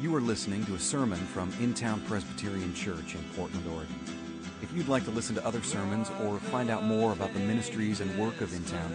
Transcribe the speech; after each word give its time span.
You 0.00 0.16
are 0.16 0.20
listening 0.22 0.64
to 0.64 0.74
a 0.76 0.78
sermon 0.78 1.18
from 1.18 1.52
In 1.60 1.74
Town 1.74 2.00
Presbyterian 2.06 2.72
Church 2.72 3.14
in 3.14 3.22
Portland, 3.36 3.66
Oregon. 3.66 3.94
If 4.62 4.72
you'd 4.74 4.88
like 4.88 5.04
to 5.04 5.10
listen 5.10 5.34
to 5.34 5.44
other 5.46 5.62
sermons 5.62 6.10
or 6.24 6.38
find 6.38 6.70
out 6.70 6.84
more 6.84 7.12
about 7.12 7.34
the 7.34 7.40
ministries 7.40 8.00
and 8.00 8.18
work 8.18 8.40
of 8.40 8.50
In 8.54 8.64
Town, 8.64 8.94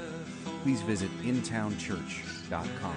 please 0.63 0.81
visit 0.81 1.12
intownchurch.com. 1.22 2.96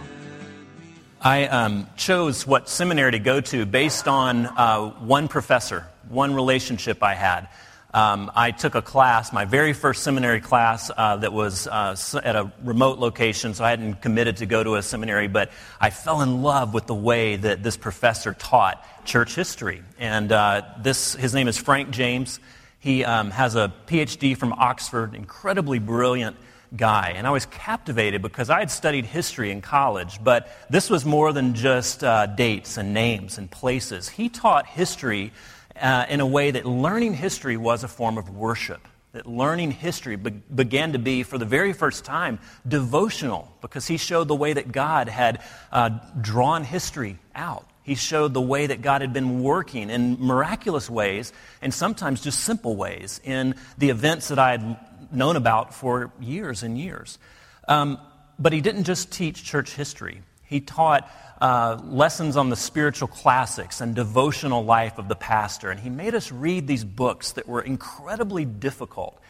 I 1.21 1.48
um, 1.48 1.86
chose 1.98 2.46
what 2.46 2.71
seminary 2.71 3.12
to 3.12 3.18
go 3.18 3.43
to 3.43 3.66
based 3.66 4.09
on 4.09 4.46
uh, 4.46 4.88
one 5.00 5.29
professor, 5.29 5.86
one 6.09 6.34
relationship 6.34 7.02
I 7.02 7.12
had. 7.12 7.50
Um, 7.95 8.30
I 8.34 8.50
took 8.50 8.75
a 8.75 8.82
class, 8.82 9.32
my 9.32 9.46
very 9.46 9.73
first 9.73 10.02
seminary 10.02 10.43
class, 10.43 10.91
uh, 10.95 11.16
that 11.16 11.32
was 11.32 11.66
uh, 11.66 11.96
at 12.22 12.36
a 12.36 12.53
remote 12.62 12.98
location, 12.98 13.54
so 13.54 13.64
I 13.64 13.71
hadn't 13.71 14.03
committed 14.03 14.36
to 14.39 14.46
go 14.46 14.62
to 14.62 14.75
a 14.75 14.82
seminary, 14.82 15.26
but 15.26 15.50
I 15.81 15.89
fell 15.89 16.21
in 16.21 16.43
love 16.43 16.75
with 16.75 16.86
the 16.86 16.95
way 16.95 17.36
that 17.36 17.62
this 17.62 17.79
professor 17.79 18.35
taught 18.35 18.85
church 19.07 19.35
history. 19.35 19.82
And 19.98 20.31
uh, 20.31 20.62
this, 20.82 21.14
his 21.14 21.32
name 21.32 21.48
is 21.48 21.57
Frank 21.57 21.89
James. 21.89 22.40
He 22.79 23.07
um, 23.07 23.31
has 23.31 23.57
a 23.57 23.72
PhD 23.86 24.36
from 24.36 24.53
Oxford, 24.53 25.14
incredibly 25.14 25.79
brilliant 25.79 26.36
guy. 26.76 27.14
And 27.17 27.26
I 27.26 27.31
was 27.31 27.46
captivated 27.46 28.20
because 28.20 28.50
I 28.50 28.59
had 28.59 28.70
studied 28.70 29.07
history 29.07 29.50
in 29.50 29.62
college, 29.62 30.23
but 30.23 30.48
this 30.68 30.90
was 30.90 31.07
more 31.07 31.32
than 31.32 31.54
just 31.54 32.05
uh, 32.05 32.27
dates 32.27 32.77
and 32.77 32.92
names 32.92 33.39
and 33.39 33.50
places. 33.50 34.11
He 34.11 34.28
taught 34.28 34.67
history 34.67 35.33
uh, 35.81 36.06
in 36.09 36.20
a 36.20 36.27
way 36.27 36.50
that 36.50 36.67
learning 36.67 37.14
history 37.14 37.56
was 37.56 37.84
a 37.84 37.89
form 37.89 38.19
of 38.19 38.31
worship. 38.31 38.87
That 39.12 39.27
learning 39.27 39.70
history 39.73 40.17
be- 40.17 40.31
began 40.31 40.92
to 40.92 40.98
be, 40.98 41.23
for 41.23 41.39
the 41.39 41.47
very 41.47 41.73
first 41.73 42.05
time, 42.05 42.39
devotional 42.67 43.53
because 43.61 43.87
he 43.87 43.97
showed 43.97 44.28
the 44.28 44.34
way 44.34 44.53
that 44.53 44.70
God 44.70 45.09
had 45.09 45.42
uh, 45.73 45.91
drawn 46.20 46.65
history 46.65 47.19
out. 47.35 47.67
He 47.83 47.95
showed 47.95 48.35
the 48.35 48.41
way 48.41 48.67
that 48.67 48.83
God 48.83 49.01
had 49.01 49.15
been 49.15 49.43
working 49.43 49.89
in 49.89 50.20
miraculous 50.20 50.91
ways 50.91 51.33
and 51.62 51.73
sometimes 51.73 52.20
just 52.20 52.41
simple 52.41 52.77
ways 52.77 53.19
in 53.25 53.55
the 53.79 53.89
events 53.89 54.29
that 54.29 54.39
I 54.39 54.51
had 54.51 54.77
known 55.11 55.37
about 55.37 55.73
for 55.73 56.13
years 56.20 56.63
and 56.63 56.77
years. 56.79 57.19
Um, 57.67 57.98
but 58.39 58.53
he 58.53 58.61
didn't 58.61 58.85
just 58.85 59.11
teach 59.11 59.42
church 59.42 59.73
history, 59.73 60.23
he 60.49 60.61
taught 60.61 61.11
uh, 61.41 61.79
lessons 61.85 62.37
on 62.37 62.49
the 62.49 62.57
spiritual 62.57 63.07
classics 63.07 63.81
and 63.81 63.95
devotional 63.95 64.65
life 64.65 64.99
of 64.99 65.09
the 65.09 65.15
pastor. 65.15 65.71
And 65.71 65.79
he 65.79 65.91
made 65.91 66.15
us 66.15 66.33
read 66.33 66.67
these 66.67 66.85
books 66.85 67.33
that 67.33 67.47
were 67.47 67.61
incredibly 67.61 68.45
difficult. 68.45 69.21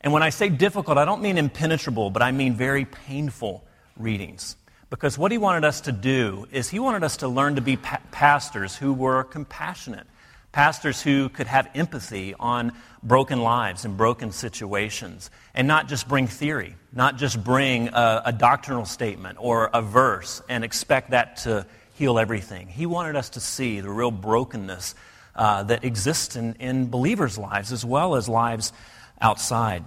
And 0.00 0.12
when 0.12 0.22
I 0.22 0.30
say 0.30 0.48
difficult, 0.48 0.96
I 0.96 1.04
don't 1.04 1.22
mean 1.22 1.38
impenetrable, 1.38 2.10
but 2.10 2.22
I 2.22 2.30
mean 2.30 2.54
very 2.54 2.84
painful 2.84 3.64
readings. 3.96 4.56
Because 4.88 5.18
what 5.18 5.32
he 5.32 5.38
wanted 5.38 5.64
us 5.64 5.82
to 5.82 5.92
do 5.92 6.46
is 6.50 6.70
he 6.70 6.78
wanted 6.78 7.04
us 7.04 7.18
to 7.18 7.28
learn 7.28 7.56
to 7.56 7.60
be 7.60 7.76
pa- 7.76 8.00
pastors 8.10 8.76
who 8.76 8.92
were 8.92 9.24
compassionate, 9.24 10.06
pastors 10.52 11.00
who 11.00 11.28
could 11.28 11.46
have 11.46 11.68
empathy 11.74 12.34
on 12.38 12.72
broken 13.02 13.40
lives 13.42 13.84
and 13.84 13.96
broken 13.96 14.32
situations, 14.32 15.30
and 15.54 15.66
not 15.66 15.88
just 15.88 16.08
bring 16.08 16.26
theory, 16.26 16.74
not 16.92 17.16
just 17.16 17.42
bring 17.42 17.88
a, 17.88 18.22
a, 18.26 18.32
doctrinal 18.32 18.84
statement 18.84 19.38
or 19.40 19.70
a 19.72 19.80
verse 19.80 20.42
and 20.48 20.64
expect 20.64 21.10
that 21.10 21.36
to 21.36 21.64
heal 21.94 22.18
everything. 22.18 22.66
He 22.66 22.86
wanted 22.86 23.16
us 23.16 23.30
to 23.30 23.40
see 23.40 23.80
the 23.80 23.90
real 23.90 24.10
brokenness 24.10 24.94
uh, 25.34 25.62
that 25.64 25.84
exists 25.84 26.36
in, 26.36 26.54
in 26.54 26.90
believers' 26.90 27.38
lives 27.38 27.72
as 27.72 27.84
well 27.84 28.16
as 28.16 28.28
lives 28.28 28.72
outside. 29.20 29.84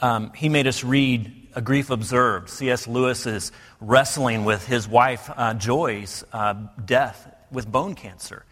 Um, 0.00 0.32
he 0.34 0.48
made 0.48 0.66
us 0.66 0.82
read 0.82 1.48
A 1.54 1.62
Grief 1.62 1.90
Observed. 1.90 2.50
C.S. 2.50 2.88
Lewis 2.88 3.24
is 3.26 3.52
wrestling 3.80 4.44
with 4.44 4.66
his 4.66 4.88
wife 4.88 5.30
uh, 5.34 5.54
Joy's 5.54 6.24
uh, 6.32 6.54
death 6.84 7.32
with 7.50 7.70
bone 7.70 7.94
cancer. 7.94 8.44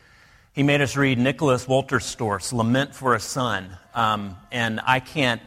He 0.53 0.65
made 0.65 0.81
us 0.81 0.97
read 0.97 1.17
Nicholas 1.17 1.67
Wolterstorff's 1.67 2.53
Lament 2.53 2.93
for 2.93 3.15
a 3.15 3.21
Son. 3.21 3.71
Um, 3.95 4.37
and 4.51 4.81
I 4.85 4.99
can't 4.99 5.41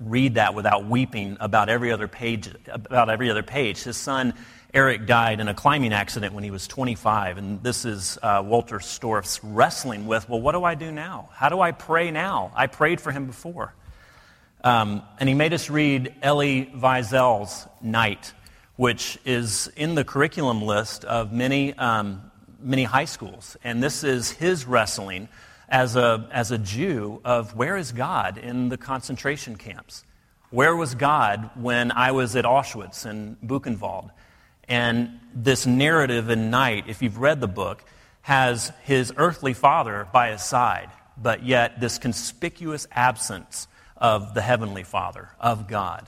read 0.00 0.34
that 0.34 0.52
without 0.54 0.84
weeping 0.84 1.36
about 1.38 1.68
every 1.68 1.92
other 1.92 2.08
page. 2.08 2.50
About 2.66 3.08
every 3.08 3.30
other 3.30 3.44
page. 3.44 3.84
His 3.84 3.96
son 3.96 4.34
Eric 4.74 5.06
died 5.06 5.38
in 5.38 5.46
a 5.46 5.54
climbing 5.54 5.92
accident 5.92 6.34
when 6.34 6.42
he 6.42 6.50
was 6.50 6.66
25, 6.66 7.38
and 7.38 7.62
this 7.62 7.84
is 7.84 8.18
uh, 8.20 8.42
Wolterstorff's 8.42 9.42
wrestling 9.44 10.06
with. 10.08 10.28
Well, 10.28 10.40
what 10.40 10.52
do 10.52 10.64
I 10.64 10.74
do 10.74 10.90
now? 10.90 11.30
How 11.32 11.48
do 11.48 11.60
I 11.60 11.70
pray 11.70 12.10
now? 12.10 12.50
I 12.54 12.66
prayed 12.66 13.00
for 13.00 13.12
him 13.12 13.26
before. 13.26 13.74
Um, 14.64 15.02
and 15.20 15.28
he 15.28 15.36
made 15.36 15.52
us 15.52 15.70
read 15.70 16.14
Elie 16.20 16.66
Wiesel's 16.74 17.68
Night, 17.80 18.32
which 18.74 19.18
is 19.24 19.70
in 19.76 19.94
the 19.94 20.04
curriculum 20.04 20.62
list 20.62 21.04
of 21.04 21.32
many 21.32 21.74
um, 21.74 22.27
many 22.58 22.84
high 22.84 23.04
schools. 23.04 23.56
And 23.62 23.82
this 23.82 24.04
is 24.04 24.30
his 24.30 24.66
wrestling 24.66 25.28
as 25.68 25.96
a, 25.96 26.28
as 26.32 26.50
a 26.50 26.58
Jew 26.58 27.20
of 27.24 27.54
where 27.54 27.76
is 27.76 27.92
God 27.92 28.38
in 28.38 28.68
the 28.68 28.76
concentration 28.76 29.56
camps? 29.56 30.04
Where 30.50 30.74
was 30.74 30.94
God 30.94 31.50
when 31.54 31.92
I 31.92 32.12
was 32.12 32.34
at 32.36 32.44
Auschwitz 32.44 33.04
and 33.04 33.36
Buchenwald? 33.40 34.10
And 34.66 35.20
this 35.34 35.66
narrative 35.66 36.30
in 36.30 36.50
Night, 36.50 36.84
if 36.88 37.02
you've 37.02 37.18
read 37.18 37.40
the 37.40 37.48
book, 37.48 37.84
has 38.22 38.72
his 38.84 39.12
earthly 39.16 39.54
father 39.54 40.08
by 40.12 40.30
his 40.32 40.42
side, 40.42 40.90
but 41.16 41.44
yet 41.44 41.80
this 41.80 41.98
conspicuous 41.98 42.86
absence 42.92 43.68
of 43.96 44.34
the 44.34 44.42
heavenly 44.42 44.84
father, 44.84 45.30
of 45.40 45.68
God. 45.68 46.06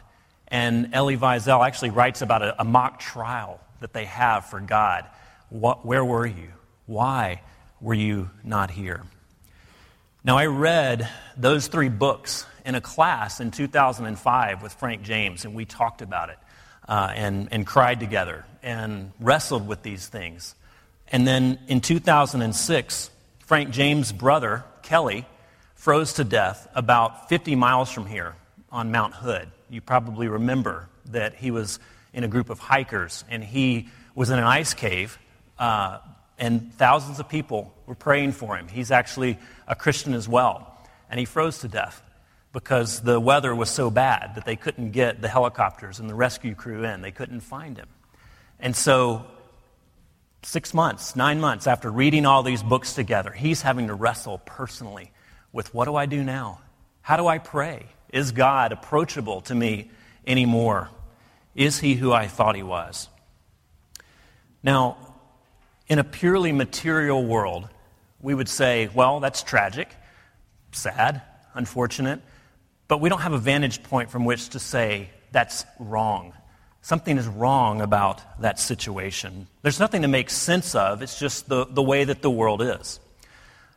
And 0.48 0.94
Elie 0.94 1.16
Wiesel 1.16 1.66
actually 1.66 1.90
writes 1.90 2.22
about 2.22 2.42
a, 2.42 2.60
a 2.60 2.64
mock 2.64 2.98
trial 2.98 3.60
that 3.80 3.92
they 3.92 4.04
have 4.06 4.46
for 4.46 4.60
God 4.60 5.06
what, 5.50 5.84
where 5.84 6.04
were 6.04 6.26
you? 6.26 6.48
Why 6.86 7.42
were 7.80 7.94
you 7.94 8.30
not 8.42 8.70
here? 8.70 9.02
Now, 10.22 10.38
I 10.38 10.46
read 10.46 11.08
those 11.36 11.66
three 11.66 11.88
books 11.88 12.46
in 12.64 12.74
a 12.74 12.80
class 12.80 13.40
in 13.40 13.50
2005 13.50 14.62
with 14.62 14.72
Frank 14.74 15.02
James, 15.02 15.44
and 15.44 15.54
we 15.54 15.64
talked 15.64 16.02
about 16.02 16.28
it 16.30 16.38
uh, 16.88 17.12
and, 17.14 17.48
and 17.52 17.66
cried 17.66 18.00
together 18.00 18.44
and 18.62 19.12
wrestled 19.18 19.66
with 19.66 19.82
these 19.82 20.06
things. 20.08 20.54
And 21.08 21.26
then 21.26 21.58
in 21.68 21.80
2006, 21.80 23.10
Frank 23.40 23.70
James' 23.70 24.12
brother, 24.12 24.64
Kelly, 24.82 25.26
froze 25.74 26.12
to 26.14 26.24
death 26.24 26.68
about 26.74 27.28
50 27.28 27.56
miles 27.56 27.90
from 27.90 28.06
here 28.06 28.34
on 28.70 28.92
Mount 28.92 29.14
Hood. 29.14 29.48
You 29.70 29.80
probably 29.80 30.28
remember 30.28 30.88
that 31.06 31.34
he 31.34 31.50
was 31.50 31.78
in 32.12 32.24
a 32.24 32.28
group 32.28 32.50
of 32.50 32.58
hikers 32.58 33.24
and 33.30 33.42
he 33.42 33.88
was 34.14 34.30
in 34.30 34.38
an 34.38 34.44
ice 34.44 34.74
cave 34.74 35.18
uh, 35.60 35.98
and 36.38 36.72
thousands 36.74 37.20
of 37.20 37.28
people 37.28 37.72
were 37.86 37.94
praying 37.94 38.32
for 38.32 38.56
him. 38.56 38.66
He's 38.66 38.90
actually 38.90 39.38
a 39.68 39.76
Christian 39.76 40.14
as 40.14 40.26
well. 40.26 40.66
And 41.10 41.20
he 41.20 41.26
froze 41.26 41.58
to 41.58 41.68
death 41.68 42.02
because 42.52 43.00
the 43.00 43.20
weather 43.20 43.54
was 43.54 43.68
so 43.68 43.90
bad 43.90 44.34
that 44.34 44.46
they 44.46 44.56
couldn't 44.56 44.90
get 44.90 45.20
the 45.20 45.28
helicopters 45.28 46.00
and 46.00 46.08
the 46.08 46.14
rescue 46.14 46.54
crew 46.54 46.84
in. 46.84 47.02
They 47.02 47.12
couldn't 47.12 47.40
find 47.40 47.76
him. 47.76 47.88
And 48.58 48.74
so, 48.74 49.26
six 50.42 50.72
months, 50.72 51.14
nine 51.14 51.40
months 51.40 51.66
after 51.66 51.90
reading 51.90 52.24
all 52.26 52.42
these 52.42 52.62
books 52.62 52.94
together, 52.94 53.30
he's 53.30 53.62
having 53.62 53.88
to 53.88 53.94
wrestle 53.94 54.38
personally 54.38 55.12
with 55.52 55.74
what 55.74 55.84
do 55.84 55.94
I 55.94 56.06
do 56.06 56.24
now? 56.24 56.60
How 57.02 57.16
do 57.16 57.26
I 57.26 57.38
pray? 57.38 57.86
Is 58.12 58.32
God 58.32 58.72
approachable 58.72 59.42
to 59.42 59.54
me 59.54 59.90
anymore? 60.26 60.88
Is 61.54 61.78
he 61.78 61.94
who 61.94 62.12
I 62.12 62.28
thought 62.28 62.56
he 62.56 62.62
was? 62.62 63.08
Now, 64.62 65.09
in 65.90 65.98
a 65.98 66.04
purely 66.04 66.52
material 66.52 67.22
world, 67.22 67.68
we 68.20 68.32
would 68.32 68.48
say, 68.48 68.88
well, 68.94 69.18
that's 69.18 69.42
tragic, 69.42 69.88
sad, 70.70 71.20
unfortunate, 71.52 72.20
but 72.86 73.00
we 73.00 73.08
don't 73.08 73.22
have 73.22 73.32
a 73.32 73.38
vantage 73.38 73.82
point 73.82 74.08
from 74.08 74.24
which 74.24 74.50
to 74.50 74.60
say 74.60 75.10
that's 75.32 75.64
wrong. 75.80 76.32
Something 76.80 77.18
is 77.18 77.26
wrong 77.26 77.80
about 77.80 78.22
that 78.40 78.60
situation. 78.60 79.48
There's 79.62 79.80
nothing 79.80 80.02
to 80.02 80.08
make 80.08 80.30
sense 80.30 80.76
of, 80.76 81.02
it's 81.02 81.18
just 81.18 81.48
the, 81.48 81.66
the 81.66 81.82
way 81.82 82.04
that 82.04 82.22
the 82.22 82.30
world 82.30 82.62
is. 82.62 83.00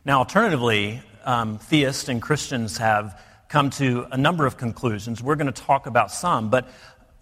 Now, 0.04 0.18
alternatively, 0.18 1.02
um, 1.24 1.58
theists 1.58 2.08
and 2.08 2.22
Christians 2.22 2.78
have 2.78 3.20
come 3.48 3.70
to 3.70 4.06
a 4.12 4.16
number 4.16 4.46
of 4.46 4.56
conclusions. 4.56 5.20
We're 5.20 5.36
going 5.36 5.52
to 5.52 5.62
talk 5.62 5.86
about 5.86 6.12
some, 6.12 6.48
but 6.48 6.68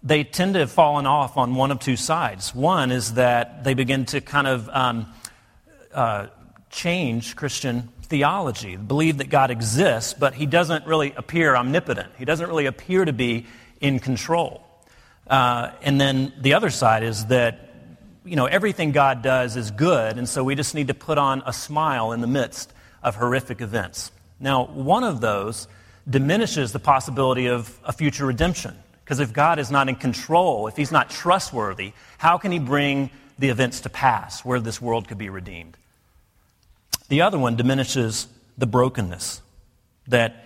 they 0.03 0.23
tend 0.23 0.53
to 0.53 0.59
have 0.59 0.71
fallen 0.71 1.05
off 1.05 1.37
on 1.37 1.55
one 1.55 1.71
of 1.71 1.79
two 1.79 1.95
sides. 1.95 2.53
One 2.53 2.91
is 2.91 3.13
that 3.13 3.63
they 3.63 3.73
begin 3.73 4.05
to 4.07 4.19
kind 4.19 4.47
of 4.47 4.69
um, 4.69 5.13
uh, 5.93 6.27
change 6.69 7.35
Christian 7.35 7.89
theology, 8.03 8.75
believe 8.75 9.19
that 9.19 9.29
God 9.29 9.49
exists, 9.49 10.13
but 10.13 10.33
he 10.33 10.45
doesn't 10.45 10.85
really 10.85 11.13
appear 11.15 11.55
omnipotent. 11.55 12.11
He 12.17 12.25
doesn't 12.25 12.47
really 12.47 12.65
appear 12.65 13.05
to 13.05 13.13
be 13.13 13.45
in 13.79 13.99
control. 13.99 14.61
Uh, 15.25 15.71
and 15.81 15.99
then 16.01 16.33
the 16.41 16.53
other 16.53 16.69
side 16.69 17.03
is 17.03 17.27
that 17.27 17.69
you 18.25 18.35
know 18.35 18.45
everything 18.45 18.91
God 18.91 19.21
does 19.21 19.55
is 19.55 19.71
good, 19.71 20.17
and 20.17 20.27
so 20.27 20.43
we 20.43 20.55
just 20.55 20.75
need 20.75 20.87
to 20.87 20.93
put 20.93 21.17
on 21.17 21.43
a 21.45 21.53
smile 21.53 22.11
in 22.11 22.21
the 22.21 22.27
midst 22.27 22.73
of 23.01 23.15
horrific 23.15 23.61
events. 23.61 24.11
Now, 24.39 24.65
one 24.65 25.03
of 25.03 25.21
those 25.21 25.67
diminishes 26.09 26.73
the 26.73 26.79
possibility 26.79 27.47
of 27.47 27.79
a 27.85 27.93
future 27.93 28.25
redemption. 28.25 28.75
Because 29.03 29.19
if 29.19 29.33
God 29.33 29.59
is 29.59 29.69
not 29.69 29.89
in 29.89 29.95
control, 29.95 30.67
if 30.67 30.75
He's 30.77 30.91
not 30.91 31.09
trustworthy, 31.09 31.93
how 32.17 32.37
can 32.37 32.51
He 32.51 32.59
bring 32.59 33.09
the 33.37 33.49
events 33.49 33.81
to 33.81 33.89
pass 33.89 34.45
where 34.45 34.59
this 34.59 34.81
world 34.81 35.07
could 35.07 35.17
be 35.17 35.29
redeemed? 35.29 35.77
The 37.09 37.21
other 37.21 37.37
one 37.37 37.55
diminishes 37.55 38.27
the 38.57 38.65
brokenness 38.65 39.41
that, 40.07 40.45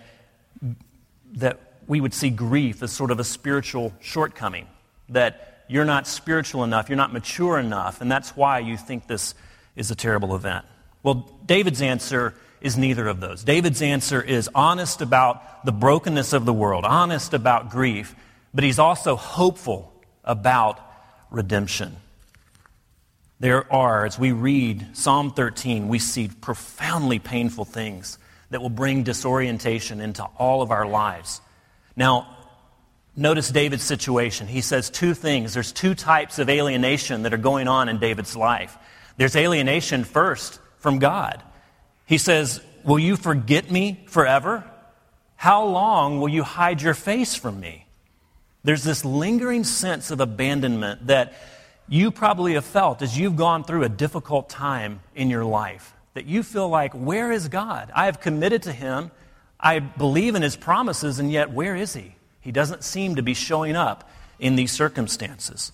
that 1.34 1.60
we 1.86 2.00
would 2.00 2.14
see 2.14 2.30
grief 2.30 2.82
as 2.82 2.92
sort 2.92 3.10
of 3.10 3.20
a 3.20 3.24
spiritual 3.24 3.92
shortcoming, 4.00 4.66
that 5.08 5.64
you're 5.68 5.84
not 5.84 6.06
spiritual 6.06 6.64
enough, 6.64 6.88
you're 6.88 6.96
not 6.96 7.12
mature 7.12 7.58
enough, 7.58 8.00
and 8.00 8.10
that's 8.10 8.36
why 8.36 8.58
you 8.58 8.76
think 8.76 9.06
this 9.06 9.34
is 9.76 9.90
a 9.90 9.94
terrible 9.94 10.34
event. 10.34 10.64
Well, 11.02 11.30
David's 11.46 11.82
answer 11.82 12.34
is 12.60 12.76
neither 12.76 13.06
of 13.06 13.20
those. 13.20 13.44
David's 13.44 13.82
answer 13.82 14.20
is 14.20 14.50
honest 14.54 15.00
about 15.00 15.64
the 15.64 15.72
brokenness 15.72 16.32
of 16.32 16.44
the 16.44 16.52
world, 16.52 16.84
honest 16.84 17.34
about 17.34 17.70
grief, 17.70 18.14
but 18.58 18.64
he's 18.64 18.80
also 18.80 19.14
hopeful 19.14 19.92
about 20.24 20.80
redemption. 21.30 21.94
There 23.38 23.72
are, 23.72 24.04
as 24.04 24.18
we 24.18 24.32
read 24.32 24.96
Psalm 24.96 25.30
13, 25.30 25.86
we 25.86 26.00
see 26.00 26.26
profoundly 26.26 27.20
painful 27.20 27.64
things 27.64 28.18
that 28.50 28.60
will 28.60 28.68
bring 28.68 29.04
disorientation 29.04 30.00
into 30.00 30.24
all 30.24 30.60
of 30.60 30.72
our 30.72 30.88
lives. 30.88 31.40
Now, 31.94 32.36
notice 33.14 33.48
David's 33.48 33.84
situation. 33.84 34.48
He 34.48 34.60
says 34.60 34.90
two 34.90 35.14
things. 35.14 35.54
There's 35.54 35.70
two 35.70 35.94
types 35.94 36.40
of 36.40 36.50
alienation 36.50 37.22
that 37.22 37.32
are 37.32 37.36
going 37.36 37.68
on 37.68 37.88
in 37.88 38.00
David's 38.00 38.34
life. 38.34 38.76
There's 39.18 39.36
alienation 39.36 40.02
first 40.02 40.58
from 40.78 40.98
God. 40.98 41.44
He 42.06 42.18
says, 42.18 42.60
Will 42.82 42.98
you 42.98 43.14
forget 43.14 43.70
me 43.70 44.02
forever? 44.08 44.68
How 45.36 45.64
long 45.64 46.18
will 46.18 46.28
you 46.28 46.42
hide 46.42 46.82
your 46.82 46.94
face 46.94 47.36
from 47.36 47.60
me? 47.60 47.84
There's 48.64 48.84
this 48.84 49.04
lingering 49.04 49.64
sense 49.64 50.10
of 50.10 50.20
abandonment 50.20 51.06
that 51.06 51.34
you 51.88 52.10
probably 52.10 52.54
have 52.54 52.64
felt 52.64 53.02
as 53.02 53.18
you've 53.18 53.36
gone 53.36 53.64
through 53.64 53.84
a 53.84 53.88
difficult 53.88 54.48
time 54.48 55.00
in 55.14 55.30
your 55.30 55.44
life. 55.44 55.94
That 56.14 56.26
you 56.26 56.42
feel 56.42 56.68
like, 56.68 56.92
Where 56.92 57.30
is 57.32 57.48
God? 57.48 57.90
I 57.94 58.06
have 58.06 58.20
committed 58.20 58.64
to 58.64 58.72
Him. 58.72 59.10
I 59.60 59.78
believe 59.78 60.34
in 60.34 60.42
His 60.42 60.56
promises, 60.56 61.18
and 61.18 61.30
yet 61.30 61.50
where 61.50 61.74
is 61.74 61.94
He? 61.94 62.14
He 62.40 62.52
doesn't 62.52 62.84
seem 62.84 63.16
to 63.16 63.22
be 63.22 63.34
showing 63.34 63.76
up 63.76 64.08
in 64.38 64.56
these 64.56 64.72
circumstances. 64.72 65.72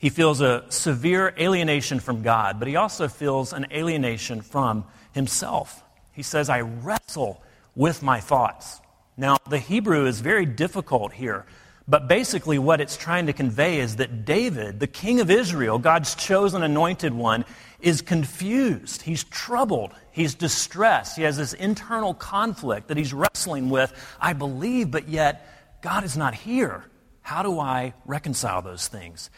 He 0.00 0.08
feels 0.08 0.40
a 0.40 0.64
severe 0.70 1.34
alienation 1.38 2.00
from 2.00 2.22
God, 2.22 2.58
but 2.58 2.68
he 2.68 2.76
also 2.76 3.06
feels 3.06 3.52
an 3.52 3.66
alienation 3.70 4.40
from 4.40 4.86
himself. 5.12 5.84
He 6.12 6.22
says, 6.22 6.48
I 6.48 6.60
wrestle 6.60 7.42
with 7.76 8.02
my 8.02 8.18
thoughts. 8.18 8.80
Now, 9.18 9.36
the 9.48 9.58
Hebrew 9.58 10.06
is 10.06 10.20
very 10.20 10.46
difficult 10.46 11.12
here, 11.12 11.44
but 11.90 12.06
basically 12.06 12.56
what 12.56 12.80
it's 12.80 12.96
trying 12.96 13.26
to 13.26 13.32
convey 13.32 13.80
is 13.80 13.96
that 13.96 14.24
David, 14.24 14.78
the 14.78 14.86
king 14.86 15.18
of 15.20 15.28
Israel, 15.28 15.76
God's 15.78 16.14
chosen 16.14 16.62
anointed 16.62 17.12
one, 17.12 17.44
is 17.80 18.00
confused. 18.00 19.02
He's 19.02 19.24
troubled. 19.24 19.92
He's 20.12 20.34
distressed. 20.36 21.16
He 21.16 21.24
has 21.24 21.36
this 21.36 21.52
internal 21.52 22.14
conflict 22.14 22.88
that 22.88 22.96
he's 22.96 23.12
wrestling 23.12 23.70
with. 23.70 23.92
I 24.20 24.34
believe, 24.34 24.92
but 24.92 25.08
yet 25.08 25.80
God 25.82 26.04
is 26.04 26.16
not 26.16 26.32
here. 26.32 26.84
How 27.22 27.42
do 27.42 27.58
I 27.58 27.94
reconcile 28.06 28.62
those 28.62 28.86
things? 28.86 29.28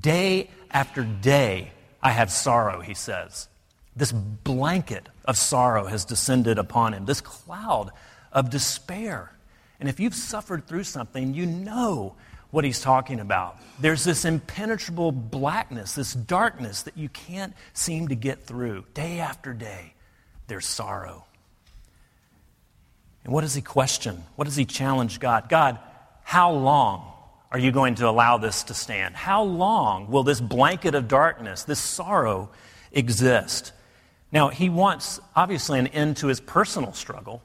Day 0.00 0.50
after 0.70 1.04
day, 1.04 1.72
I 2.02 2.10
have 2.10 2.30
sorrow, 2.30 2.80
he 2.80 2.94
says. 2.94 3.48
This 3.96 4.12
blanket 4.12 5.08
of 5.24 5.38
sorrow 5.38 5.86
has 5.86 6.04
descended 6.04 6.58
upon 6.58 6.92
him, 6.92 7.06
this 7.06 7.22
cloud 7.22 7.92
of 8.30 8.50
despair. 8.50 9.32
And 9.80 9.88
if 9.88 10.00
you've 10.00 10.14
suffered 10.14 10.66
through 10.66 10.84
something, 10.84 11.34
you 11.34 11.46
know 11.46 12.14
what 12.50 12.64
he's 12.64 12.80
talking 12.80 13.18
about. 13.18 13.58
There's 13.80 14.04
this 14.04 14.24
impenetrable 14.24 15.10
blackness, 15.10 15.94
this 15.94 16.14
darkness 16.14 16.82
that 16.82 16.96
you 16.96 17.08
can't 17.08 17.52
seem 17.72 18.08
to 18.08 18.14
get 18.14 18.44
through. 18.44 18.84
Day 18.94 19.18
after 19.18 19.52
day, 19.52 19.94
there's 20.46 20.64
sorrow. 20.64 21.24
And 23.24 23.32
what 23.32 23.40
does 23.40 23.54
he 23.54 23.62
question? 23.62 24.22
What 24.36 24.44
does 24.44 24.54
he 24.54 24.64
challenge 24.64 25.18
God? 25.18 25.48
God, 25.48 25.78
how 26.22 26.52
long 26.52 27.12
are 27.50 27.58
you 27.58 27.72
going 27.72 27.96
to 27.96 28.08
allow 28.08 28.38
this 28.38 28.62
to 28.64 28.74
stand? 28.74 29.16
How 29.16 29.42
long 29.42 30.10
will 30.10 30.22
this 30.22 30.40
blanket 30.40 30.94
of 30.94 31.08
darkness, 31.08 31.64
this 31.64 31.80
sorrow, 31.80 32.50
exist? 32.92 33.72
Now, 34.30 34.48
he 34.48 34.68
wants, 34.68 35.20
obviously, 35.34 35.78
an 35.78 35.88
end 35.88 36.18
to 36.18 36.28
his 36.28 36.40
personal 36.40 36.92
struggle. 36.92 37.42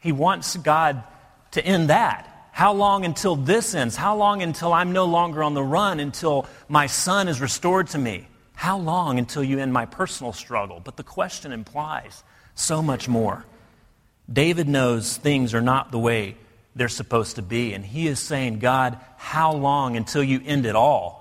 He 0.00 0.12
wants 0.12 0.56
God 0.56 1.02
to 1.52 1.64
end 1.64 1.90
that. 1.90 2.26
How 2.52 2.72
long 2.72 3.04
until 3.04 3.36
this 3.36 3.74
ends? 3.74 3.96
How 3.96 4.16
long 4.16 4.42
until 4.42 4.72
I'm 4.72 4.92
no 4.92 5.04
longer 5.04 5.42
on 5.42 5.54
the 5.54 5.62
run, 5.62 6.00
until 6.00 6.46
my 6.68 6.86
son 6.86 7.28
is 7.28 7.40
restored 7.40 7.88
to 7.88 7.98
me? 7.98 8.28
How 8.54 8.76
long 8.76 9.18
until 9.18 9.42
you 9.42 9.58
end 9.58 9.72
my 9.72 9.86
personal 9.86 10.32
struggle? 10.32 10.80
But 10.84 10.96
the 10.96 11.02
question 11.02 11.52
implies 11.52 12.22
so 12.54 12.82
much 12.82 13.08
more. 13.08 13.46
David 14.30 14.68
knows 14.68 15.16
things 15.16 15.54
are 15.54 15.62
not 15.62 15.90
the 15.90 15.98
way 15.98 16.36
they're 16.76 16.88
supposed 16.88 17.36
to 17.36 17.42
be. 17.42 17.72
And 17.72 17.84
he 17.84 18.06
is 18.06 18.20
saying, 18.20 18.58
God, 18.58 18.98
how 19.16 19.52
long 19.52 19.96
until 19.96 20.22
you 20.22 20.40
end 20.44 20.66
it 20.66 20.76
all? 20.76 21.20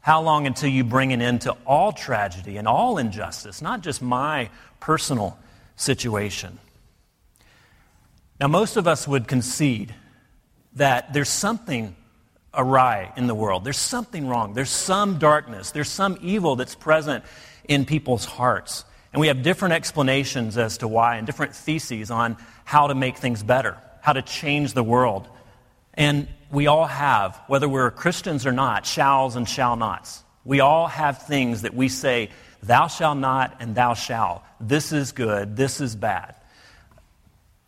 How 0.00 0.20
long 0.20 0.46
until 0.46 0.68
you 0.68 0.84
bring 0.84 1.12
an 1.12 1.22
end 1.22 1.42
to 1.42 1.56
all 1.66 1.92
tragedy 1.92 2.56
and 2.58 2.68
all 2.68 2.98
injustice, 2.98 3.62
not 3.62 3.80
just 3.80 4.02
my 4.02 4.50
personal 4.80 5.38
situation? 5.76 6.58
Now, 8.40 8.48
most 8.48 8.76
of 8.76 8.86
us 8.86 9.06
would 9.06 9.28
concede 9.28 9.94
that 10.74 11.12
there's 11.12 11.28
something 11.28 11.94
awry 12.52 13.12
in 13.16 13.26
the 13.26 13.34
world. 13.34 13.64
There's 13.64 13.78
something 13.78 14.28
wrong. 14.28 14.54
There's 14.54 14.70
some 14.70 15.18
darkness. 15.18 15.70
There's 15.70 15.88
some 15.88 16.18
evil 16.20 16.56
that's 16.56 16.74
present 16.74 17.24
in 17.68 17.84
people's 17.84 18.24
hearts. 18.24 18.84
And 19.12 19.20
we 19.20 19.28
have 19.28 19.42
different 19.42 19.74
explanations 19.74 20.58
as 20.58 20.78
to 20.78 20.88
why 20.88 21.16
and 21.16 21.26
different 21.26 21.54
theses 21.54 22.10
on 22.10 22.36
how 22.64 22.88
to 22.88 22.94
make 22.94 23.16
things 23.18 23.42
better 23.42 23.78
how 24.04 24.12
to 24.12 24.20
change 24.20 24.74
the 24.74 24.84
world. 24.84 25.26
And 25.94 26.28
we 26.52 26.66
all 26.66 26.84
have, 26.84 27.40
whether 27.46 27.66
we're 27.66 27.90
Christians 27.90 28.44
or 28.44 28.52
not, 28.52 28.84
shalls 28.84 29.34
and 29.34 29.48
shall 29.48 29.76
nots. 29.76 30.22
We 30.44 30.60
all 30.60 30.88
have 30.88 31.22
things 31.22 31.62
that 31.62 31.72
we 31.72 31.88
say, 31.88 32.28
thou 32.62 32.88
shalt 32.88 33.16
not 33.16 33.56
and 33.60 33.74
thou 33.74 33.94
shalt. 33.94 34.42
This 34.60 34.92
is 34.92 35.12
good, 35.12 35.56
this 35.56 35.80
is 35.80 35.96
bad. 35.96 36.34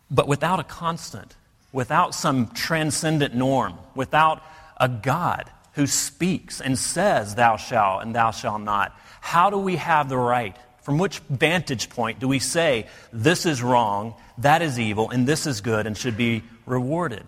But 0.09 0.27
without 0.27 0.59
a 0.59 0.63
constant, 0.63 1.35
without 1.71 2.15
some 2.15 2.47
transcendent 2.47 3.35
norm, 3.35 3.77
without 3.95 4.41
a 4.79 4.87
God 4.87 5.49
who 5.73 5.87
speaks 5.87 6.61
and 6.61 6.77
says, 6.77 7.35
thou 7.35 7.57
shalt 7.57 8.03
and 8.03 8.15
thou 8.15 8.31
shalt 8.31 8.61
not, 8.61 8.97
how 9.21 9.49
do 9.49 9.57
we 9.57 9.75
have 9.75 10.09
the 10.09 10.17
right 10.17 10.55
from 10.81 10.97
which 10.97 11.19
vantage 11.29 11.89
point 11.89 12.19
do 12.19 12.27
we 12.27 12.39
say, 12.39 12.87
this 13.11 13.45
is 13.45 13.61
wrong, 13.61 14.15
that 14.37 14.61
is 14.61 14.79
evil, 14.79 15.09
and 15.09 15.27
this 15.27 15.45
is 15.45 15.59
good 15.61 15.85
and 15.85 15.97
should 15.97 16.15
be 16.15 16.43
rewarded? 16.65 17.25